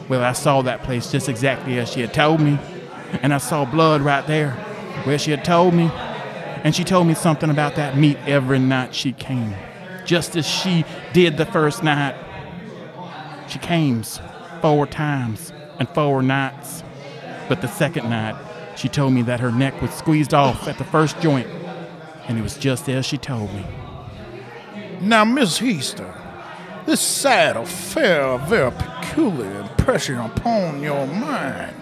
Well, 0.08 0.22
I 0.22 0.32
saw 0.32 0.62
that 0.62 0.82
place 0.82 1.10
just 1.10 1.28
exactly 1.28 1.78
as 1.78 1.92
she 1.92 2.00
had 2.00 2.14
told 2.14 2.40
me, 2.40 2.58
and 3.20 3.34
I 3.34 3.38
saw 3.38 3.64
blood 3.64 4.00
right 4.00 4.26
there 4.26 4.52
where 5.04 5.18
she 5.18 5.30
had 5.30 5.44
told 5.44 5.74
me. 5.74 5.90
And 6.64 6.74
she 6.74 6.84
told 6.84 7.06
me 7.06 7.14
something 7.14 7.50
about 7.50 7.76
that 7.76 7.96
meat 7.96 8.18
every 8.26 8.58
night 8.58 8.94
she 8.94 9.12
came 9.12 9.54
just 10.08 10.36
as 10.36 10.46
she 10.46 10.84
did 11.12 11.36
the 11.36 11.44
first 11.44 11.84
night. 11.84 12.16
She 13.46 13.58
came 13.58 14.02
four 14.62 14.86
times 14.86 15.52
and 15.78 15.88
four 15.90 16.22
nights. 16.22 16.82
But 17.48 17.60
the 17.60 17.68
second 17.68 18.08
night, 18.08 18.34
she 18.76 18.88
told 18.88 19.12
me 19.12 19.22
that 19.22 19.40
her 19.40 19.52
neck 19.52 19.80
was 19.82 19.92
squeezed 19.92 20.34
off 20.34 20.66
at 20.66 20.78
the 20.78 20.84
first 20.84 21.20
joint. 21.20 21.46
And 22.26 22.38
it 22.38 22.42
was 22.42 22.56
just 22.56 22.88
as 22.88 23.06
she 23.06 23.18
told 23.18 23.52
me. 23.52 23.64
Now, 25.00 25.24
Miss 25.24 25.58
Heaster, 25.58 26.14
this 26.86 27.00
sad 27.00 27.56
affair 27.56 28.22
of 28.22 28.48
very 28.48 28.72
peculiar 28.72 29.60
impression 29.60 30.16
upon 30.16 30.82
your 30.82 31.06
mind. 31.06 31.77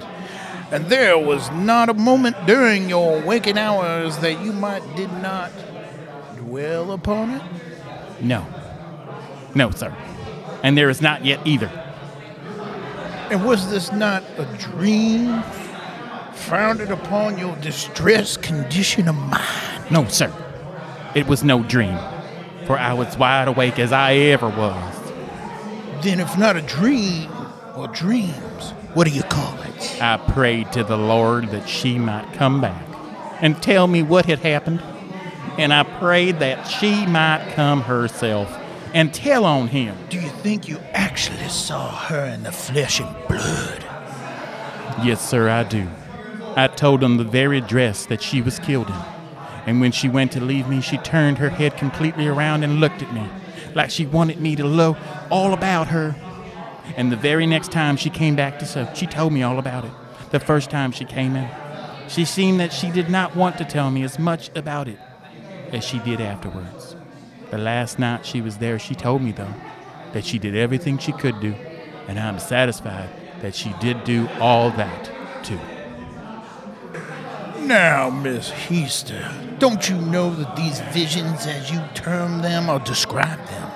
And 0.71 0.87
there 0.87 1.17
was 1.17 1.51
not 1.53 1.89
a 1.89 1.95
moment 1.95 2.37
during 2.47 2.89
your 2.89 3.21
waking 3.21 3.57
hours 3.57 4.19
that 4.19 4.45
you 4.45 4.53
might 4.53 4.83
did 4.97 5.13
not 5.23 5.53
dwell 6.37 6.93
upon 6.93 7.31
it? 7.31 7.43
No. 8.21 8.45
No, 9.55 9.71
sir. 9.71 9.95
And 10.63 10.77
there 10.77 10.91
is 10.91 11.01
not 11.01 11.25
yet 11.25 11.41
either. 11.47 11.71
And 13.31 13.45
was 13.45 13.71
this 13.71 13.93
not 13.93 14.25
a 14.39 14.45
dream 14.59 15.43
founded 16.33 16.91
upon 16.91 17.39
your 17.39 17.57
distressed 17.57 18.43
condition 18.43 19.09
of 19.09 19.15
mind? 19.15 19.91
No, 19.91 20.07
sir. 20.09 20.33
It 21.15 21.27
was 21.27 21.45
no 21.45 21.63
dream. 21.63 21.99
For 22.67 22.79
I 22.79 22.93
was 22.93 23.17
wide 23.17 23.49
awake 23.49 23.79
as 23.79 23.93
I 23.93 24.15
ever 24.15 24.49
was. 24.49 24.95
Then, 26.03 26.21
if 26.21 26.37
not 26.37 26.57
a 26.57 26.63
dream 26.63 27.31
or 27.77 27.87
dreams, 27.89 28.73
what 28.95 29.07
do 29.07 29.13
you 29.13 29.23
call 29.23 29.57
it? 29.63 29.66
I 30.01 30.17
prayed 30.17 30.73
to 30.73 30.85
the 30.85 30.97
Lord 30.97 31.51
that 31.51 31.69
she 31.69 31.99
might 31.99 32.33
come 32.35 32.61
back 32.61 32.85
and 33.41 33.63
tell 33.63 33.87
me 33.87 34.03
what 34.03 34.27
had 34.27 34.41
happened. 34.41 34.83
And 35.59 35.73
I 35.73 35.85
prayed 35.85 36.41
that 36.41 36.65
she 36.65 37.07
might 37.07 37.53
come 37.55 37.83
herself 37.83 38.55
and 38.93 39.13
tell 39.13 39.45
on 39.45 39.69
him. 39.69 39.97
Do 40.11 40.21
you 40.21 40.29
think 40.29 40.69
you 40.69 40.79
actually 40.93 41.49
saw 41.49 41.91
her 41.91 42.25
in 42.27 42.43
the 42.43 42.53
flesh 42.53 43.01
and 43.01 43.15
blood? 43.29 43.85
Yes, 45.05 45.27
sir, 45.29 45.49
I 45.49 45.65
do. 45.65 45.89
I 46.57 46.69
told 46.69 47.01
them 47.01 47.19
the 47.19 47.25
very 47.25 47.61
dress 47.61 48.07
that 48.07 48.23
she 48.23 48.41
was 48.41 48.59
killed 48.59 48.89
in. 48.89 49.03
And 49.67 49.81
when 49.81 49.93
she 49.93 50.09
went 50.09 50.33
to 50.33 50.41
leave 50.41 50.69
me, 50.69 50.81
she 50.81 50.97
turned 50.99 51.39
her 51.39 51.51
head 51.51 51.77
completely 51.77 52.29
around 52.29 52.63
and 52.63 52.81
looked 52.81 53.03
at 53.03 53.13
me, 53.13 53.29
like 53.75 53.91
she 53.91 54.07
wanted 54.07 54.41
me 54.41 54.57
to 54.57 54.65
know 54.65 54.97
all 55.31 55.53
about 55.53 55.89
her. 55.89 56.15
And 56.97 57.11
the 57.11 57.17
very 57.17 57.47
next 57.47 57.73
time 57.73 57.97
she 57.97 58.11
came 58.11 58.37
back 58.37 58.59
to 58.61 58.67
sew, 58.67 58.89
she 58.95 59.07
told 59.07 59.33
me 59.33 59.43
all 59.43 59.59
about 59.59 59.85
it. 59.85 59.91
The 60.31 60.41
first 60.41 60.71
time 60.71 60.93
she 60.93 61.05
came 61.05 61.37
in, 61.37 61.49
she 62.09 62.25
seemed 62.25 62.61
that 62.61 62.73
she 62.73 62.91
did 62.91 63.11
not 63.11 63.35
want 63.35 63.59
to 63.59 63.65
tell 63.65 63.91
me 63.91 64.03
as 64.03 64.19
much 64.19 64.51
about 64.55 64.89
it 64.89 64.99
as 65.73 65.85
she 65.85 65.99
did 65.99 66.21
afterwards. 66.21 66.97
The 67.51 67.59
last 67.59 67.99
night 67.99 68.25
she 68.25 68.41
was 68.41 68.59
there, 68.59 68.79
she 68.79 68.95
told 68.95 69.23
me, 69.23 69.33
though, 69.33 69.55
that 70.13 70.25
she 70.25 70.39
did 70.39 70.57
everything 70.57 70.99
she 70.99 71.13
could 71.13 71.41
do, 71.41 71.55
and 72.09 72.19
I'm 72.19 72.39
satisfied 72.39 73.09
that 73.41 73.55
she 73.55 73.73
did 73.81 74.05
do 74.05 74.29
all 74.41 74.71
that, 74.71 75.11
too. 75.45 75.61
Now, 77.61 78.11
Miss 78.11 78.51
Heaster, 78.51 79.59
don't 79.59 79.89
you 79.89 79.97
know 79.97 80.35
that 80.35 80.57
these 80.57 80.81
visions, 80.93 81.47
as 81.47 81.71
you 81.71 81.83
term 81.95 82.43
them 82.43 82.69
or 82.69 82.79
describe 82.81 83.45
them, 83.47 83.71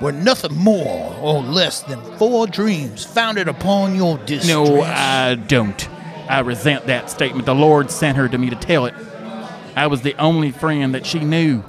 were 0.00 0.12
nothing 0.12 0.56
more 0.56 1.14
or 1.20 1.42
less 1.42 1.82
than 1.82 2.00
four 2.16 2.46
dreams 2.46 3.04
founded 3.04 3.48
upon 3.48 3.94
your 3.94 4.18
distress? 4.18 4.48
No, 4.48 4.82
I 4.82 5.34
don't. 5.34 5.88
I 6.28 6.40
resent 6.40 6.86
that 6.86 7.10
statement. 7.10 7.46
The 7.46 7.54
Lord 7.54 7.90
sent 7.90 8.16
her 8.16 8.28
to 8.28 8.38
me 8.38 8.50
to 8.50 8.56
tell 8.56 8.86
it. 8.86 8.94
I 9.76 9.86
was 9.86 10.02
the 10.02 10.14
only 10.16 10.52
friend 10.52 10.94
that 10.94 11.06
she 11.06 11.20
knew. 11.20 11.64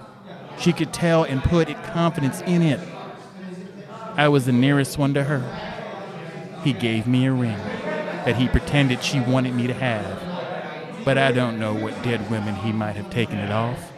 She 0.59 0.73
could 0.73 0.93
tell 0.93 1.23
and 1.23 1.43
put 1.43 1.67
confidence 1.83 2.41
in 2.41 2.61
it. 2.61 2.79
I 4.15 4.27
was 4.27 4.45
the 4.45 4.51
nearest 4.51 4.97
one 4.97 5.13
to 5.15 5.23
her. 5.23 5.41
He 6.63 6.73
gave 6.73 7.07
me 7.07 7.25
a 7.25 7.31
ring 7.31 7.57
that 7.57 8.35
he 8.35 8.47
pretended 8.47 9.03
she 9.03 9.19
wanted 9.19 9.55
me 9.55 9.67
to 9.67 9.73
have. 9.73 11.03
But 11.03 11.17
I 11.17 11.31
don't 11.31 11.59
know 11.59 11.73
what 11.73 12.03
dead 12.03 12.29
women 12.29 12.55
he 12.55 12.71
might 12.71 12.95
have 12.95 13.09
taken 13.09 13.39
it 13.39 13.51
off. 13.51 13.91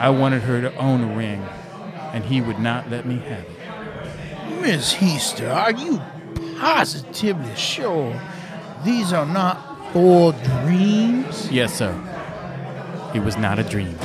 I 0.00 0.10
wanted 0.10 0.42
her 0.42 0.60
to 0.60 0.74
own 0.76 1.02
a 1.02 1.16
ring, 1.16 1.46
and 2.12 2.24
he 2.24 2.40
would 2.40 2.58
not 2.58 2.90
let 2.90 3.06
me 3.06 3.18
have 3.18 3.44
it. 3.44 3.53
Miss 4.64 4.94
Heaster, 4.94 5.50
are 5.50 5.72
you 5.72 6.00
positively 6.58 7.54
sure 7.54 8.18
these 8.82 9.12
are 9.12 9.26
not 9.26 9.92
four 9.92 10.32
dreams? 10.32 11.52
Yes, 11.52 11.74
sir. 11.74 11.92
It 13.14 13.20
was 13.20 13.36
not 13.36 13.58
a 13.58 13.62
dream. 13.62 13.98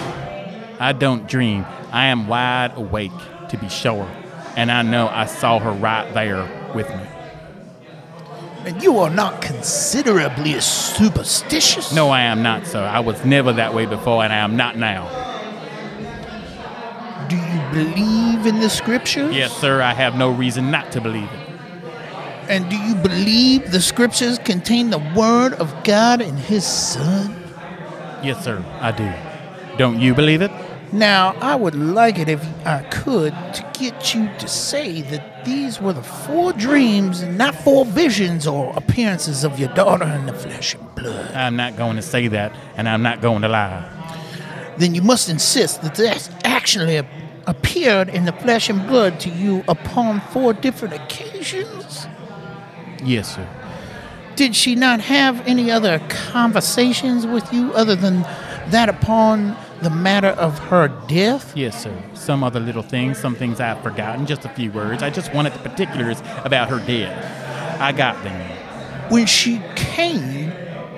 I 0.78 0.92
don't 0.92 1.30
dream. 1.30 1.66
I 1.94 2.08
am 2.08 2.28
wide 2.28 2.74
awake, 2.76 3.14
to 3.48 3.58
be 3.58 3.70
sure. 3.70 4.06
And 4.58 4.70
I 4.70 4.82
know 4.82 5.08
I 5.08 5.28
saw 5.28 5.60
her 5.60 5.72
right 5.72 6.14
there 6.14 6.46
with 6.76 6.90
me. 6.90 7.08
And 8.66 8.84
you 8.84 9.00
are 9.00 9.10
not 9.10 9.42
considerably 9.42 10.60
superstitious? 10.60 11.94
No, 11.96 12.10
I 12.10 12.24
am 12.24 12.44
not, 12.44 12.68
sir. 12.68 12.84
I 12.84 13.00
was 13.00 13.24
never 13.24 13.54
that 13.54 13.74
way 13.74 13.86
before, 13.86 14.26
and 14.26 14.34
I 14.34 14.40
am 14.40 14.58
not 14.58 14.76
now. 14.76 15.29
Believe 17.72 18.46
in 18.46 18.60
the 18.60 18.70
scriptures? 18.70 19.36
Yes, 19.36 19.56
sir. 19.56 19.82
I 19.82 19.94
have 19.94 20.16
no 20.16 20.32
reason 20.32 20.72
not 20.72 20.92
to 20.94 21.02
believe 21.02 21.30
it. 21.32 21.50
And 22.50 22.68
do 22.70 22.76
you 22.78 22.96
believe 22.96 23.72
the 23.72 23.80
scriptures 23.80 24.40
contain 24.40 24.90
the 24.90 24.98
word 25.16 25.54
of 25.54 25.84
God 25.84 26.20
and 26.22 26.38
his 26.40 26.66
son? 26.66 27.36
Yes, 28.24 28.44
sir. 28.44 28.64
I 28.80 28.92
do. 28.92 29.78
Don't 29.78 30.00
you 30.00 30.16
believe 30.16 30.42
it? 30.42 30.52
Now, 30.92 31.36
I 31.40 31.56
would 31.56 31.76
like 31.76 32.18
it 32.18 32.28
if 32.28 32.44
I 32.66 32.82
could 32.90 33.34
to 33.54 33.72
get 33.80 34.16
you 34.16 34.28
to 34.40 34.48
say 34.48 35.04
that 35.04 35.46
these 35.46 35.80
were 35.80 35.94
the 35.94 36.02
four 36.02 36.52
dreams 36.54 37.22
and 37.22 37.38
not 37.38 37.54
four 37.54 37.86
visions 37.86 38.48
or 38.48 38.74
appearances 38.76 39.44
of 39.44 39.60
your 39.60 39.70
daughter 39.76 40.06
in 40.06 40.26
the 40.26 40.34
flesh 40.34 40.74
and 40.74 40.96
blood. 40.96 41.32
I'm 41.36 41.56
not 41.56 41.78
going 41.78 41.98
to 41.98 42.02
say 42.02 42.28
that, 42.30 42.52
and 42.76 42.90
I'm 42.90 43.04
not 43.04 43.22
going 43.22 43.44
to 43.44 43.48
lie. 43.48 43.88
Then 44.80 44.96
you 44.96 45.04
must 45.04 45.30
insist 45.30 45.84
that 45.84 45.94
this 45.94 46.32
actually 46.44 46.98
ap- 46.98 47.06
appeared 47.50 48.10
in 48.10 48.26
the 48.26 48.32
flesh 48.32 48.70
and 48.70 48.88
blood 48.88 49.20
to 49.22 49.30
you 49.30 49.64
upon 49.68 50.22
four 50.22 50.54
different 50.54 50.94
occasions. 50.94 52.06
Yes, 53.04 53.36
sir. 53.36 53.48
Did 54.36 54.56
she 54.56 54.76
not 54.76 55.02
have 55.02 55.46
any 55.48 55.72
other 55.72 56.00
conversations 56.10 57.26
with 57.26 57.52
you 57.52 57.74
other 57.74 57.96
than 57.96 58.22
that 58.70 58.88
upon 58.88 59.58
the 59.82 59.90
matter 59.90 60.28
of 60.28 60.60
her 60.60 60.88
death? 61.08 61.58
Yes, 61.58 61.84
sir. 61.84 62.04
Some 62.14 62.44
other 62.44 62.60
little 62.60 62.84
things, 62.84 63.18
some 63.18 63.36
things 63.36 63.60
I've 63.60 63.82
forgotten, 63.82 64.28
just 64.28 64.46
a 64.46 64.50
few 64.50 64.72
words. 64.72 65.02
I 65.02 65.10
just 65.10 65.34
wanted 65.34 65.54
the 65.54 65.60
particulars 65.68 66.22
about 66.46 66.70
her 66.70 66.80
death. 66.86 67.82
I 67.82 67.92
got 67.92 68.24
them. 68.24 69.12
When 69.12 69.26
she 69.26 69.60
came, 69.76 70.54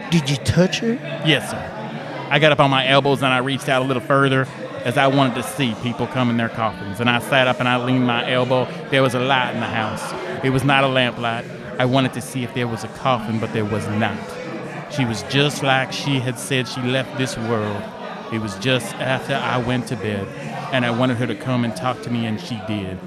did 0.10 0.30
you 0.30 0.36
touch 0.38 0.80
her? 0.80 0.94
Yes, 1.26 1.50
sir. 1.50 2.28
I 2.30 2.40
got 2.40 2.52
up 2.52 2.60
on 2.60 2.70
my 2.70 2.88
elbows 2.88 3.24
and 3.24 3.34
I 3.34 3.38
reached 3.38 3.70
out 3.70 3.82
a 3.82 3.86
little 3.86 4.04
further 4.04 4.48
as 4.84 4.98
I 4.98 5.08
wanted 5.08 5.36
to 5.36 5.44
see 5.44 5.76
people 5.84 6.08
come 6.08 6.30
in 6.30 6.38
their 6.38 6.50
coffins. 6.50 7.00
And 7.00 7.10
I 7.10 7.20
sat 7.20 7.48
up 7.48 7.60
and 7.60 7.70
I 7.70 7.84
leaned 7.84 8.06
my 8.06 8.30
elbow. 8.30 8.68
There 8.90 9.02
was 9.02 9.14
a 9.14 9.20
light 9.20 9.54
in 9.54 9.60
the 9.60 9.68
house. 9.68 10.14
It 10.44 10.50
was 10.50 10.64
not 10.64 10.84
a 10.84 10.88
lamplight. 10.88 11.46
I 11.80 11.86
wanted 11.86 12.14
to 12.14 12.22
see 12.22 12.44
if 12.44 12.54
there 12.54 12.68
was 12.68 12.84
a 12.84 12.88
coffin, 12.90 13.40
but 13.40 13.54
there 13.54 13.66
was 13.66 13.88
not. 13.88 14.18
She 14.92 15.06
was 15.06 15.24
just 15.24 15.64
like 15.64 15.92
she 15.92 16.20
had 16.20 16.38
said 16.38 16.68
she 16.68 16.82
left 16.82 17.18
this 17.18 17.38
world. 17.38 17.82
It 18.34 18.40
was 18.40 18.58
just 18.60 18.94
after 18.96 19.36
I 19.36 19.58
went 19.58 19.88
to 19.88 19.96
bed, 19.96 20.28
and 20.74 20.86
I 20.86 20.92
wanted 20.92 21.18
her 21.18 21.28
to 21.28 21.36
come 21.36 21.64
and 21.64 21.76
talk 21.76 22.02
to 22.04 22.10
me, 22.10 22.26
and 22.26 22.40
she 22.40 22.60
did. 22.68 22.98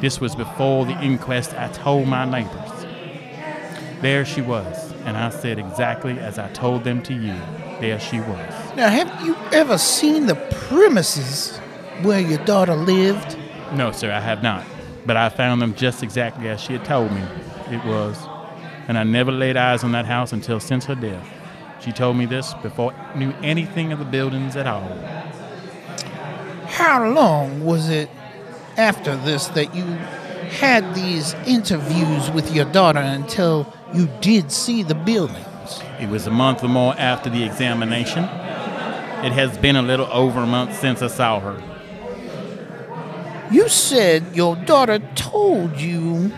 This 0.00 0.20
was 0.20 0.34
before 0.34 0.84
the 0.84 1.00
inquest. 1.02 1.54
I 1.54 1.68
told 1.68 2.08
my 2.08 2.24
neighbors. 2.24 2.86
There 4.00 4.24
she 4.24 4.42
was, 4.42 4.92
and 5.04 5.16
I 5.16 5.30
said 5.30 5.58
exactly 5.58 6.18
as 6.18 6.38
I 6.38 6.50
told 6.52 6.84
them 6.84 7.02
to 7.04 7.14
you. 7.14 7.34
There 7.80 7.98
she 7.98 8.20
was. 8.20 8.76
Now, 8.76 8.88
have 8.88 9.24
you 9.24 9.36
ever 9.52 9.78
seen 9.78 10.26
the 10.26 10.36
premises 10.68 11.58
where 12.02 12.20
your 12.20 12.44
daughter 12.44 12.74
lived? 12.74 13.36
No, 13.72 13.92
sir, 13.92 14.12
I 14.12 14.20
have 14.20 14.42
not. 14.42 14.64
But 15.06 15.16
I 15.16 15.28
found 15.28 15.60
them 15.60 15.74
just 15.74 16.02
exactly 16.02 16.48
as 16.48 16.60
she 16.60 16.72
had 16.74 16.84
told 16.84 17.12
me 17.12 17.22
it 17.70 17.84
was. 17.84 18.16
And 18.88 18.98
I 18.98 19.04
never 19.04 19.32
laid 19.32 19.56
eyes 19.56 19.84
on 19.84 19.92
that 19.92 20.06
house 20.06 20.32
until 20.32 20.60
since 20.60 20.84
her 20.86 20.94
death. 20.94 21.26
She 21.80 21.92
told 21.92 22.16
me 22.16 22.26
this 22.26 22.54
before 22.62 22.92
I 22.92 23.18
knew 23.18 23.32
anything 23.42 23.92
of 23.92 23.98
the 23.98 24.04
buildings 24.04 24.56
at 24.56 24.66
all. 24.66 24.88
How 26.66 27.06
long 27.06 27.64
was 27.64 27.88
it 27.90 28.08
after 28.76 29.16
this 29.16 29.48
that 29.48 29.74
you 29.74 29.84
had 30.54 30.94
these 30.94 31.34
interviews 31.46 32.30
with 32.30 32.54
your 32.54 32.64
daughter 32.66 33.00
until 33.00 33.72
you 33.92 34.08
did 34.20 34.50
see 34.50 34.82
the 34.82 34.94
It 36.00 36.08
was 36.08 36.26
a 36.26 36.30
month 36.30 36.62
or 36.62 36.68
more 36.68 36.94
after 36.98 37.30
the 37.30 37.44
examination. 37.44 38.24
It 38.24 39.32
has 39.32 39.56
been 39.58 39.76
a 39.76 39.82
little 39.82 40.08
over 40.12 40.40
a 40.40 40.46
month 40.46 40.78
since 40.78 41.00
I 41.00 41.06
saw 41.06 41.40
her. 41.40 41.62
You 43.50 43.68
said 43.68 44.36
your 44.36 44.56
daughter 44.56 44.98
told 45.14 45.80
you 45.80 46.32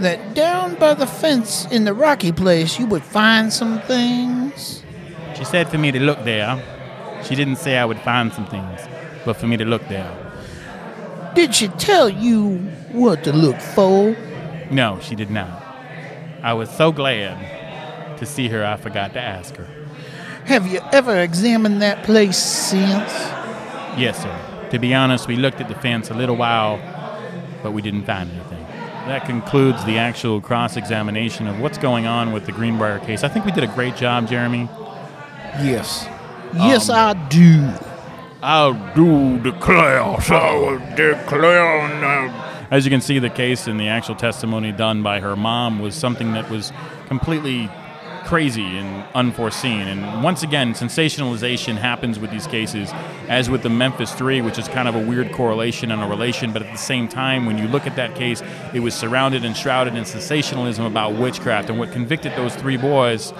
that 0.00 0.34
down 0.34 0.76
by 0.76 0.94
the 0.94 1.06
fence 1.06 1.66
in 1.66 1.84
the 1.84 1.92
rocky 1.92 2.32
place 2.32 2.78
you 2.78 2.86
would 2.86 3.02
find 3.02 3.52
some 3.52 3.80
things. 3.82 4.82
She 5.36 5.44
said 5.44 5.68
for 5.68 5.78
me 5.78 5.92
to 5.92 6.00
look 6.00 6.24
there. 6.24 6.62
She 7.24 7.34
didn't 7.34 7.56
say 7.56 7.76
I 7.76 7.84
would 7.84 8.00
find 8.00 8.32
some 8.32 8.46
things, 8.46 8.80
but 9.24 9.36
for 9.36 9.46
me 9.46 9.56
to 9.58 9.64
look 9.64 9.86
there. 9.88 10.10
Did 11.34 11.54
she 11.54 11.68
tell 11.68 12.08
you 12.08 12.58
what 12.92 13.24
to 13.24 13.32
look 13.32 13.60
for? 13.60 14.16
No, 14.70 14.98
she 15.00 15.14
did 15.14 15.30
not. 15.30 15.62
I 16.42 16.54
was 16.54 16.70
so 16.70 16.90
glad 16.90 17.59
to 18.20 18.26
see 18.26 18.48
her, 18.48 18.64
I 18.64 18.76
forgot 18.76 19.12
to 19.14 19.20
ask 19.20 19.56
her. 19.56 19.66
Have 20.44 20.66
you 20.66 20.80
ever 20.92 21.16
examined 21.16 21.82
that 21.82 22.04
place 22.04 22.38
since? 22.38 23.12
Yes, 23.98 24.22
sir. 24.22 24.68
To 24.70 24.78
be 24.78 24.94
honest, 24.94 25.26
we 25.26 25.36
looked 25.36 25.60
at 25.60 25.68
the 25.68 25.74
fence 25.74 26.10
a 26.10 26.14
little 26.14 26.36
while, 26.36 26.78
but 27.62 27.72
we 27.72 27.82
didn't 27.82 28.04
find 28.04 28.30
anything. 28.30 28.64
That 29.06 29.24
concludes 29.26 29.84
the 29.84 29.98
actual 29.98 30.40
cross 30.40 30.76
examination 30.76 31.46
of 31.46 31.58
what's 31.60 31.78
going 31.78 32.06
on 32.06 32.32
with 32.32 32.46
the 32.46 32.52
Greenbrier 32.52 33.00
case. 33.00 33.24
I 33.24 33.28
think 33.28 33.44
we 33.44 33.52
did 33.52 33.64
a 33.64 33.74
great 33.74 33.96
job, 33.96 34.28
Jeremy. 34.28 34.68
Yes. 35.62 36.06
Yes, 36.54 36.88
um, 36.88 36.96
I 36.96 37.28
do. 37.28 37.68
I 38.42 38.92
do 38.94 39.38
declare, 39.38 40.02
I 40.02 40.54
will 40.54 40.78
declare 40.94 41.88
now. 42.00 42.66
As 42.70 42.84
you 42.84 42.90
can 42.90 43.00
see, 43.00 43.18
the 43.18 43.30
case 43.30 43.66
and 43.66 43.80
the 43.80 43.88
actual 43.88 44.14
testimony 44.14 44.72
done 44.72 45.02
by 45.02 45.20
her 45.20 45.34
mom 45.34 45.80
was 45.80 45.94
something 45.94 46.32
that 46.34 46.48
was 46.48 46.72
completely 47.08 47.68
crazy 48.30 48.78
and 48.78 49.04
unforeseen. 49.16 49.88
And 49.88 50.22
once 50.22 50.44
again, 50.44 50.72
sensationalization 50.72 51.76
happens 51.76 52.20
with 52.20 52.30
these 52.30 52.46
cases, 52.46 52.88
as 53.26 53.50
with 53.50 53.64
the 53.64 53.68
Memphis 53.68 54.14
Three, 54.14 54.40
which 54.40 54.56
is 54.56 54.68
kind 54.68 54.86
of 54.86 54.94
a 54.94 55.04
weird 55.04 55.32
correlation 55.32 55.90
and 55.90 56.00
a 56.00 56.06
relation. 56.06 56.52
But 56.52 56.62
at 56.62 56.70
the 56.70 56.78
same 56.78 57.08
time, 57.08 57.44
when 57.44 57.58
you 57.58 57.66
look 57.66 57.88
at 57.88 57.96
that 57.96 58.14
case, 58.14 58.40
it 58.72 58.78
was 58.78 58.94
surrounded 58.94 59.44
and 59.44 59.56
shrouded 59.56 59.96
in 59.96 60.04
sensationalism 60.04 60.84
about 60.84 61.16
witchcraft. 61.16 61.70
And 61.70 61.78
what 61.80 61.90
convicted 61.90 62.30
those 62.36 62.54
three 62.54 62.76
boys 62.76 63.32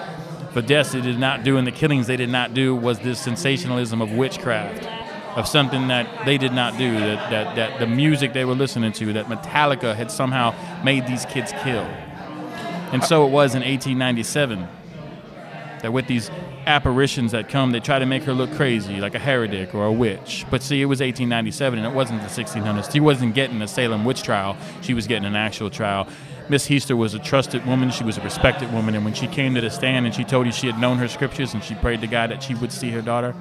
for 0.52 0.60
deaths 0.60 0.90
they 0.90 1.00
did 1.00 1.20
not 1.20 1.44
do 1.44 1.56
and 1.56 1.68
the 1.68 1.72
killings 1.72 2.08
they 2.08 2.16
did 2.16 2.30
not 2.30 2.52
do 2.52 2.74
was 2.74 2.98
this 2.98 3.20
sensationalism 3.20 4.02
of 4.02 4.10
witchcraft 4.10 4.88
of 5.38 5.46
something 5.46 5.86
that 5.86 6.26
they 6.26 6.36
did 6.36 6.52
not 6.52 6.76
do 6.76 6.90
that, 6.94 7.30
that, 7.30 7.54
that 7.54 7.78
the 7.78 7.86
music 7.86 8.32
they 8.32 8.44
were 8.44 8.56
listening 8.56 8.90
to 8.90 9.12
that 9.12 9.26
metallica 9.26 9.94
had 9.94 10.10
somehow 10.10 10.52
made 10.82 11.06
these 11.06 11.24
kids 11.26 11.52
kill 11.62 11.86
and 12.92 13.04
so 13.04 13.24
it 13.24 13.30
was 13.30 13.54
in 13.54 13.62
1897 13.62 14.66
That 15.82 15.92
with 15.92 16.06
these 16.06 16.30
apparitions 16.66 17.32
that 17.32 17.48
come, 17.48 17.70
they 17.72 17.80
try 17.80 17.98
to 17.98 18.06
make 18.06 18.24
her 18.24 18.34
look 18.34 18.52
crazy, 18.52 19.00
like 19.00 19.14
a 19.14 19.18
heretic 19.18 19.74
or 19.74 19.86
a 19.86 19.92
witch. 19.92 20.44
But 20.50 20.62
see, 20.62 20.82
it 20.82 20.86
was 20.86 21.00
1897 21.00 21.78
and 21.78 21.86
it 21.86 21.94
wasn't 21.94 22.22
the 22.22 22.28
1600s. 22.28 22.92
She 22.92 23.00
wasn't 23.00 23.34
getting 23.34 23.60
a 23.62 23.68
Salem 23.68 24.04
witch 24.04 24.22
trial, 24.22 24.56
she 24.82 24.94
was 24.94 25.06
getting 25.06 25.24
an 25.24 25.36
actual 25.36 25.70
trial. 25.70 26.06
Miss 26.48 26.66
Heaster 26.66 26.96
was 26.96 27.14
a 27.14 27.18
trusted 27.20 27.64
woman, 27.64 27.90
she 27.90 28.02
was 28.04 28.18
a 28.18 28.20
respected 28.22 28.72
woman, 28.72 28.94
and 28.96 29.04
when 29.04 29.14
she 29.14 29.26
came 29.28 29.54
to 29.54 29.60
the 29.60 29.70
stand 29.70 30.04
and 30.04 30.14
she 30.14 30.24
told 30.24 30.46
you 30.46 30.52
she 30.52 30.66
had 30.66 30.78
known 30.80 30.98
her 30.98 31.06
scriptures 31.08 31.54
and 31.54 31.62
she 31.62 31.74
prayed 31.76 32.00
to 32.00 32.08
God 32.08 32.30
that 32.30 32.42
she 32.42 32.54
would 32.56 32.72
see 32.72 32.90
her 32.90 33.00
daughter. 33.00 33.34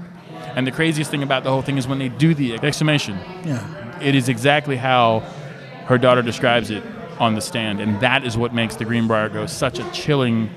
And 0.55 0.65
the 0.65 0.71
craziest 0.71 1.09
thing 1.11 1.23
about 1.23 1.43
the 1.43 1.49
whole 1.49 1.61
thing 1.63 1.77
is 1.77 1.87
when 1.87 1.99
they 1.99 2.09
do 2.09 2.33
the 2.33 2.53
exhumation, 2.53 3.17
Yeah. 3.43 3.99
it 3.99 4.15
is 4.15 4.29
exactly 4.29 4.77
how 4.77 5.21
her 5.85 5.97
daughter 5.97 6.21
describes 6.21 6.69
it 6.69 6.83
on 7.19 7.33
the 7.35 7.41
stand, 7.41 7.81
and 7.81 7.99
that 7.99 8.23
is 8.23 8.37
what 8.37 8.53
makes 8.53 8.75
the 8.75 8.85
Greenbrier 8.85 9.27
go 9.27 9.45
such 9.47 9.79
a 9.79 9.91
chilling 9.91 10.49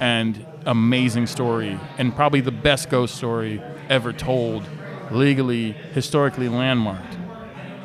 and 0.00 0.44
amazing 0.66 1.26
story, 1.26 1.78
and 1.98 2.14
probably 2.14 2.40
the 2.40 2.52
best 2.52 2.90
ghost 2.90 3.16
story 3.16 3.62
ever 3.88 4.12
told, 4.12 4.64
legally, 5.10 5.72
historically 5.92 6.48
landmarked. 6.48 7.16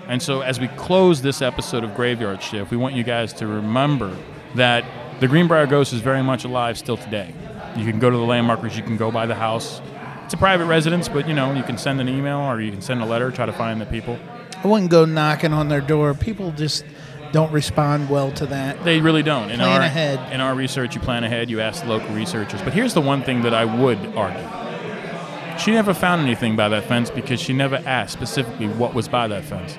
And 0.07 0.21
so, 0.21 0.41
as 0.41 0.59
we 0.59 0.69
close 0.69 1.21
this 1.21 1.41
episode 1.41 1.83
of 1.83 1.93
Graveyard 1.95 2.41
Shift, 2.41 2.71
we 2.71 2.77
want 2.77 2.95
you 2.95 3.03
guys 3.03 3.33
to 3.33 3.47
remember 3.47 4.15
that 4.55 4.85
the 5.19 5.27
Greenbrier 5.27 5.67
Ghost 5.67 5.93
is 5.93 5.99
very 5.99 6.23
much 6.23 6.45
alive 6.45 6.77
still 6.77 6.97
today. 6.97 7.33
You 7.75 7.85
can 7.85 7.99
go 7.99 8.09
to 8.09 8.15
the 8.15 8.23
landmarkers, 8.23 8.77
you 8.77 8.83
can 8.83 8.97
go 8.97 9.11
by 9.11 9.25
the 9.25 9.35
house. 9.35 9.81
It's 10.25 10.33
a 10.33 10.37
private 10.37 10.65
residence, 10.65 11.09
but 11.09 11.27
you 11.27 11.33
know, 11.33 11.53
you 11.53 11.63
can 11.63 11.77
send 11.77 11.99
an 12.01 12.09
email 12.09 12.39
or 12.39 12.61
you 12.61 12.71
can 12.71 12.81
send 12.81 13.01
a 13.01 13.05
letter, 13.05 13.31
try 13.31 13.45
to 13.45 13.53
find 13.53 13.79
the 13.79 13.85
people. 13.85 14.17
I 14.63 14.67
wouldn't 14.67 14.89
go 14.91 15.05
knocking 15.05 15.53
on 15.53 15.69
their 15.69 15.81
door. 15.81 16.13
People 16.13 16.51
just 16.51 16.83
don't 17.31 17.51
respond 17.51 18.09
well 18.09 18.31
to 18.33 18.45
that. 18.47 18.83
They 18.83 18.99
really 18.99 19.23
don't. 19.23 19.49
In 19.49 19.59
Plan 19.59 19.81
our, 19.81 19.81
ahead. 19.81 20.33
In 20.33 20.41
our 20.41 20.55
research, 20.55 20.95
you 20.95 21.01
plan 21.01 21.23
ahead. 21.23 21.49
You 21.49 21.59
ask 21.61 21.83
the 21.83 21.89
local 21.89 22.15
researchers. 22.15 22.61
But 22.61 22.73
here's 22.73 22.93
the 22.93 23.01
one 23.01 23.23
thing 23.23 23.41
that 23.41 23.53
I 23.53 23.65
would 23.65 23.97
argue: 24.15 25.59
she 25.59 25.71
never 25.71 25.93
found 25.93 26.21
anything 26.21 26.55
by 26.55 26.69
that 26.69 26.85
fence 26.85 27.09
because 27.09 27.39
she 27.41 27.53
never 27.53 27.81
asked 27.85 28.13
specifically 28.13 28.67
what 28.67 28.93
was 28.93 29.07
by 29.07 29.27
that 29.27 29.43
fence. 29.43 29.77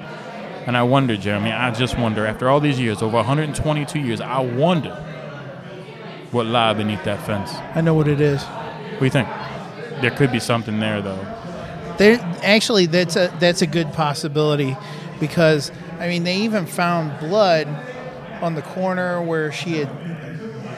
And 0.67 0.77
I 0.77 0.83
wonder, 0.83 1.17
Jeremy. 1.17 1.51
I 1.51 1.71
just 1.71 1.99
wonder. 1.99 2.27
After 2.27 2.51
all 2.51 2.61
these 2.61 2.79
years, 2.79 3.01
over 3.01 3.17
122 3.17 3.99
years, 3.99 4.21
I 4.21 4.41
wonder 4.41 4.95
what 6.31 6.45
lie 6.45 6.75
beneath 6.75 7.05
that 7.05 7.25
fence. 7.25 7.55
I 7.75 7.81
know 7.81 7.95
what 7.95 8.07
it 8.07 8.21
is. 8.21 8.43
What 8.45 8.99
do 8.99 9.05
you 9.07 9.11
think? 9.11 9.29
There 10.03 10.11
could 10.11 10.31
be 10.31 10.41
something 10.41 10.79
there, 10.79 11.01
though. 11.01 11.27
There, 11.97 12.21
actually, 12.43 12.87
that's 12.87 13.17
a 13.17 13.35
that's 13.41 13.63
a 13.63 13.67
good 13.67 13.93
possibility, 13.95 14.77
because 15.19 15.73
I 15.99 16.09
mean, 16.09 16.25
they 16.25 16.37
even 16.39 16.67
found 16.67 17.19
blood 17.21 17.67
on 18.41 18.55
the 18.55 18.63
corner 18.63 19.21
where 19.23 19.51
she 19.53 19.79
had 19.79 19.89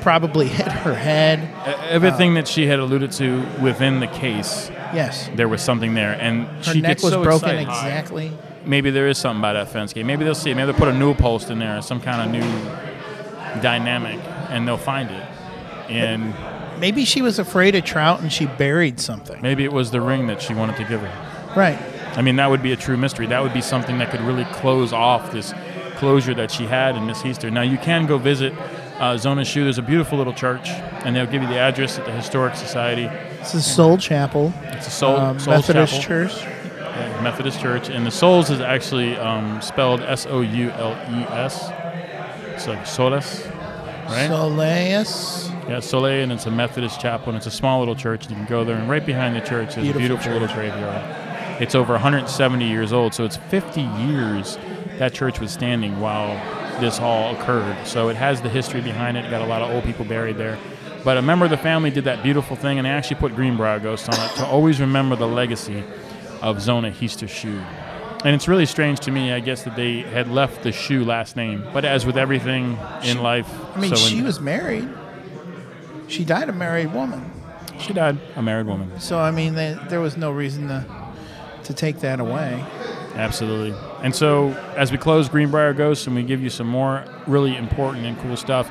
probably 0.00 0.46
hit 0.48 0.66
her 0.68 0.94
head. 0.94 1.40
Everything 1.90 2.34
that 2.34 2.48
she 2.48 2.66
had 2.66 2.78
alluded 2.78 3.12
to 3.12 3.44
within 3.60 4.00
the 4.00 4.06
case, 4.06 4.70
Yes, 4.94 5.28
there 5.36 5.46
was 5.48 5.62
something 5.62 5.94
there, 5.94 6.12
and 6.20 6.46
her 6.46 6.62
she 6.72 6.80
neck 6.80 6.92
gets 6.92 7.02
was 7.04 7.12
so 7.12 7.22
broken 7.22 7.50
excited. 7.50 7.68
exactly. 7.68 8.32
maybe 8.64 8.90
there 8.90 9.06
is 9.08 9.18
something 9.18 9.40
by 9.42 9.52
that 9.52 9.68
fence 9.68 9.92
gate. 9.92 10.04
Maybe 10.06 10.24
they'll 10.24 10.34
see 10.34 10.50
it. 10.50 10.54
Maybe 10.56 10.66
they'll 10.72 10.80
put 10.80 10.88
a 10.88 10.94
new 10.98 11.14
post 11.14 11.50
in 11.50 11.58
there, 11.58 11.80
some 11.82 12.00
kind 12.00 12.22
of 12.22 12.30
new 12.32 13.60
dynamic, 13.62 14.18
and 14.48 14.66
they'll 14.66 14.76
find 14.76 15.10
it. 15.10 15.26
And 15.90 16.34
Maybe 16.80 17.04
she 17.04 17.20
was 17.20 17.38
afraid 17.38 17.74
of 17.74 17.84
trout 17.84 18.20
and 18.22 18.32
she 18.32 18.46
buried 18.46 18.98
something. 19.00 19.42
maybe 19.42 19.64
it 19.64 19.72
was 19.72 19.90
the 19.90 20.00
ring 20.00 20.28
that 20.28 20.40
she 20.40 20.54
wanted 20.54 20.76
to 20.78 20.84
give 20.84 21.00
her. 21.02 21.54
Right. 21.54 21.78
I 22.16 22.22
mean, 22.22 22.36
that 22.36 22.50
would 22.50 22.62
be 22.62 22.72
a 22.72 22.76
true 22.76 22.96
mystery. 22.96 23.26
That 23.26 23.42
would 23.42 23.52
be 23.54 23.60
something 23.60 23.98
that 23.98 24.10
could 24.10 24.20
really 24.20 24.44
close 24.46 24.92
off 24.92 25.30
this 25.32 25.54
closure 25.96 26.34
that 26.34 26.50
she 26.50 26.64
had 26.64 26.96
in 26.96 27.06
Miss 27.06 27.22
Heaster. 27.22 27.50
Now, 27.50 27.62
you 27.62 27.78
can 27.78 28.06
go 28.06 28.18
visit 28.18 28.52
uh, 28.98 29.16
Zona 29.16 29.44
Shue. 29.44 29.64
There's 29.64 29.78
a 29.78 29.82
beautiful 29.82 30.18
little 30.18 30.32
church, 30.32 30.68
and 30.68 31.14
they'll 31.14 31.26
give 31.26 31.42
you 31.42 31.48
the 31.48 31.58
address 31.58 31.98
at 31.98 32.04
the 32.06 32.12
Historic 32.12 32.54
Society. 32.56 33.04
This 33.38 33.54
is 33.54 33.66
Soul 33.66 33.96
Chapel, 33.96 34.52
It's 34.64 34.86
a 34.86 34.90
Soul, 34.90 35.16
uh, 35.16 35.38
Souls 35.38 35.46
Methodist 35.68 36.02
Chapel. 36.02 36.28
Church. 36.28 36.42
Yeah, 36.42 37.20
Methodist 37.22 37.60
Church, 37.60 37.88
and 37.88 38.04
the 38.04 38.10
Souls 38.10 38.50
is 38.50 38.60
actually 38.60 39.16
um, 39.16 39.62
spelled 39.62 40.00
S 40.02 40.26
O 40.26 40.40
U 40.40 40.70
L 40.70 40.92
E 41.10 41.22
S. 41.32 41.70
It's 42.54 42.66
like 42.66 42.80
Solas, 42.80 43.46
right? 44.06 44.28
Soleus. 44.28 45.48
yeah, 45.68 45.80
Soleil, 45.80 46.22
and 46.24 46.32
it's 46.32 46.44
a 46.46 46.50
Methodist 46.50 47.00
chapel, 47.00 47.28
and 47.28 47.36
it's 47.36 47.46
a 47.46 47.50
small 47.50 47.78
little 47.78 47.94
church. 47.94 48.28
You 48.28 48.36
can 48.36 48.44
go 48.44 48.64
there, 48.64 48.76
and 48.76 48.88
right 48.88 49.04
behind 49.04 49.34
the 49.36 49.40
church 49.40 49.76
is 49.78 49.84
Beautiful 49.84 49.96
a 49.96 50.08
beautiful 50.08 50.32
little 50.32 50.48
graveyard. 50.48 51.29
It's 51.60 51.74
over 51.74 51.92
170 51.92 52.66
years 52.66 52.90
old, 52.92 53.12
so 53.12 53.24
it's 53.24 53.36
50 53.36 53.82
years 53.82 54.58
that 54.98 55.12
church 55.12 55.40
was 55.40 55.50
standing 55.50 56.00
while 56.00 56.34
this 56.80 56.98
all 56.98 57.34
occurred. 57.36 57.86
So 57.86 58.08
it 58.08 58.16
has 58.16 58.40
the 58.40 58.48
history 58.48 58.80
behind 58.80 59.18
it. 59.18 59.30
Got 59.30 59.42
a 59.42 59.46
lot 59.46 59.60
of 59.60 59.70
old 59.70 59.84
people 59.84 60.06
buried 60.06 60.38
there. 60.38 60.58
But 61.04 61.18
a 61.18 61.22
member 61.22 61.44
of 61.44 61.50
the 61.50 61.58
family 61.58 61.90
did 61.90 62.04
that 62.04 62.22
beautiful 62.22 62.56
thing, 62.56 62.78
and 62.78 62.86
they 62.86 62.90
actually 62.90 63.16
put 63.16 63.34
Greenbrier 63.34 63.78
Ghost 63.78 64.08
on 64.08 64.14
it 64.14 64.34
to 64.36 64.46
always 64.46 64.80
remember 64.80 65.16
the 65.16 65.28
legacy 65.28 65.84
of 66.40 66.62
Zona 66.62 66.90
Heaster 66.90 67.28
Shue. 67.28 67.62
And 68.24 68.34
it's 68.34 68.48
really 68.48 68.66
strange 68.66 69.00
to 69.00 69.10
me, 69.10 69.32
I 69.32 69.40
guess, 69.40 69.62
that 69.64 69.76
they 69.76 70.00
had 70.00 70.28
left 70.28 70.62
the 70.62 70.72
Shue 70.72 71.04
last 71.04 71.36
name. 71.36 71.64
But 71.74 71.84
as 71.84 72.04
with 72.06 72.16
everything 72.16 72.78
in 73.02 73.22
life, 73.22 73.50
I 73.74 73.80
mean, 73.80 73.94
so 73.94 74.02
in- 74.02 74.10
she 74.10 74.22
was 74.22 74.40
married. 74.40 74.88
She 76.08 76.24
died 76.24 76.48
a 76.48 76.52
married 76.52 76.92
woman. 76.92 77.30
she 77.78 77.92
died 77.92 78.18
a 78.36 78.42
married 78.42 78.66
woman. 78.66 78.98
So 78.98 79.18
I 79.18 79.30
mean, 79.30 79.54
they, 79.54 79.78
there 79.88 80.00
was 80.00 80.16
no 80.16 80.30
reason 80.30 80.68
to 80.68 80.84
to 81.70 81.76
take 81.76 82.00
that 82.00 82.20
away. 82.20 82.64
Absolutely. 83.14 83.76
And 84.02 84.14
so, 84.14 84.48
as 84.76 84.92
we 84.92 84.98
close 84.98 85.28
Greenbrier 85.28 85.72
Ghosts 85.72 86.06
and 86.06 86.14
we 86.14 86.22
give 86.22 86.42
you 86.42 86.50
some 86.50 86.66
more 86.66 87.04
really 87.26 87.56
important 87.56 88.06
and 88.06 88.18
cool 88.20 88.36
stuff, 88.36 88.70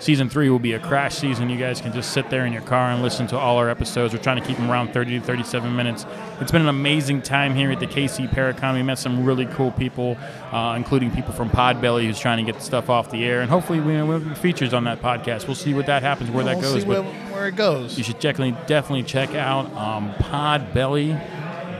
season 0.00 0.28
three 0.28 0.48
will 0.50 0.58
be 0.58 0.72
a 0.72 0.78
crash 0.78 1.14
season. 1.16 1.48
You 1.50 1.58
guys 1.58 1.80
can 1.80 1.92
just 1.92 2.12
sit 2.12 2.28
there 2.30 2.44
in 2.46 2.52
your 2.52 2.62
car 2.62 2.90
and 2.90 3.02
listen 3.02 3.26
to 3.28 3.38
all 3.38 3.58
our 3.58 3.68
episodes. 3.70 4.12
We're 4.14 4.22
trying 4.22 4.40
to 4.40 4.46
keep 4.46 4.56
them 4.56 4.70
around 4.70 4.92
30 4.92 5.20
to 5.20 5.24
37 5.24 5.76
minutes. 5.76 6.06
It's 6.40 6.50
been 6.50 6.62
an 6.62 6.68
amazing 6.68 7.22
time 7.22 7.54
here 7.54 7.70
at 7.70 7.78
the 7.80 7.86
KC 7.86 8.28
Paracon. 8.30 8.74
We 8.74 8.82
met 8.82 8.98
some 8.98 9.24
really 9.24 9.46
cool 9.46 9.70
people, 9.70 10.16
uh, 10.50 10.74
including 10.76 11.10
people 11.10 11.32
from 11.32 11.50
Podbelly 11.50 12.06
who's 12.06 12.18
trying 12.18 12.44
to 12.44 12.50
get 12.50 12.58
the 12.58 12.64
stuff 12.64 12.88
off 12.90 13.10
the 13.10 13.24
air. 13.24 13.42
And 13.42 13.50
hopefully, 13.50 13.80
we 13.80 14.00
will 14.02 14.18
have 14.18 14.38
features 14.38 14.72
on 14.74 14.84
that 14.84 15.00
podcast. 15.00 15.46
We'll 15.46 15.54
see 15.54 15.74
what 15.74 15.86
that 15.86 16.02
happens, 16.02 16.30
where 16.30 16.44
that 16.44 16.56
we'll 16.56 16.72
goes. 16.72 16.82
see 16.82 16.88
but- 16.88 17.04
where, 17.04 17.12
where 17.32 17.48
it 17.48 17.56
goes. 17.56 17.96
you 17.98 18.02
should 18.04 18.18
definitely 18.18 18.56
definitely 18.66 19.02
check 19.04 19.34
out 19.34 19.72
um, 19.76 20.12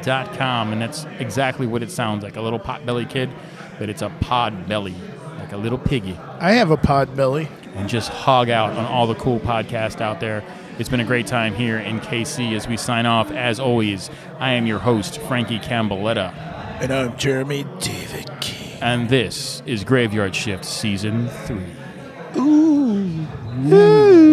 podbelly.com 0.04 0.72
and 0.72 0.82
that's 0.82 1.04
exactly 1.18 1.66
what 1.66 1.82
it 1.82 1.90
sounds 1.90 2.22
like 2.22 2.36
a 2.36 2.40
little 2.40 2.58
potbelly 2.58 3.08
kid 3.08 3.30
but 3.78 3.88
it's 3.88 4.02
a 4.02 4.08
pod 4.20 4.68
belly 4.68 4.94
like 5.38 5.52
a 5.52 5.56
little 5.56 5.78
piggy 5.78 6.18
I 6.40 6.52
have 6.52 6.70
a 6.70 6.76
pod 6.76 7.16
belly. 7.16 7.48
and 7.74 7.88
just 7.88 8.08
hog 8.10 8.50
out 8.50 8.70
on 8.76 8.84
all 8.86 9.06
the 9.06 9.14
cool 9.16 9.40
podcasts 9.40 10.00
out 10.00 10.20
there 10.20 10.44
it's 10.78 10.88
been 10.88 11.00
a 11.00 11.04
great 11.04 11.26
time 11.26 11.54
here 11.54 11.78
in 11.78 12.00
kc 12.00 12.54
as 12.54 12.68
we 12.68 12.76
sign 12.76 13.06
off 13.06 13.30
as 13.30 13.58
always 13.60 14.10
i 14.38 14.52
am 14.52 14.66
your 14.66 14.78
host 14.78 15.20
Franki 15.20 15.62
campbelletta 15.62 16.32
And 16.80 16.92
I'm 16.92 17.16
Jeremy 17.16 17.64
David 17.80 18.30
King. 18.40 18.78
and 18.82 19.08
this 19.08 19.62
is 19.66 19.84
graveyard 19.84 20.34
shift 20.34 20.64
season 20.64 21.28
3 21.28 21.58
Ooh. 22.36 23.26
Ooh. 23.66 24.23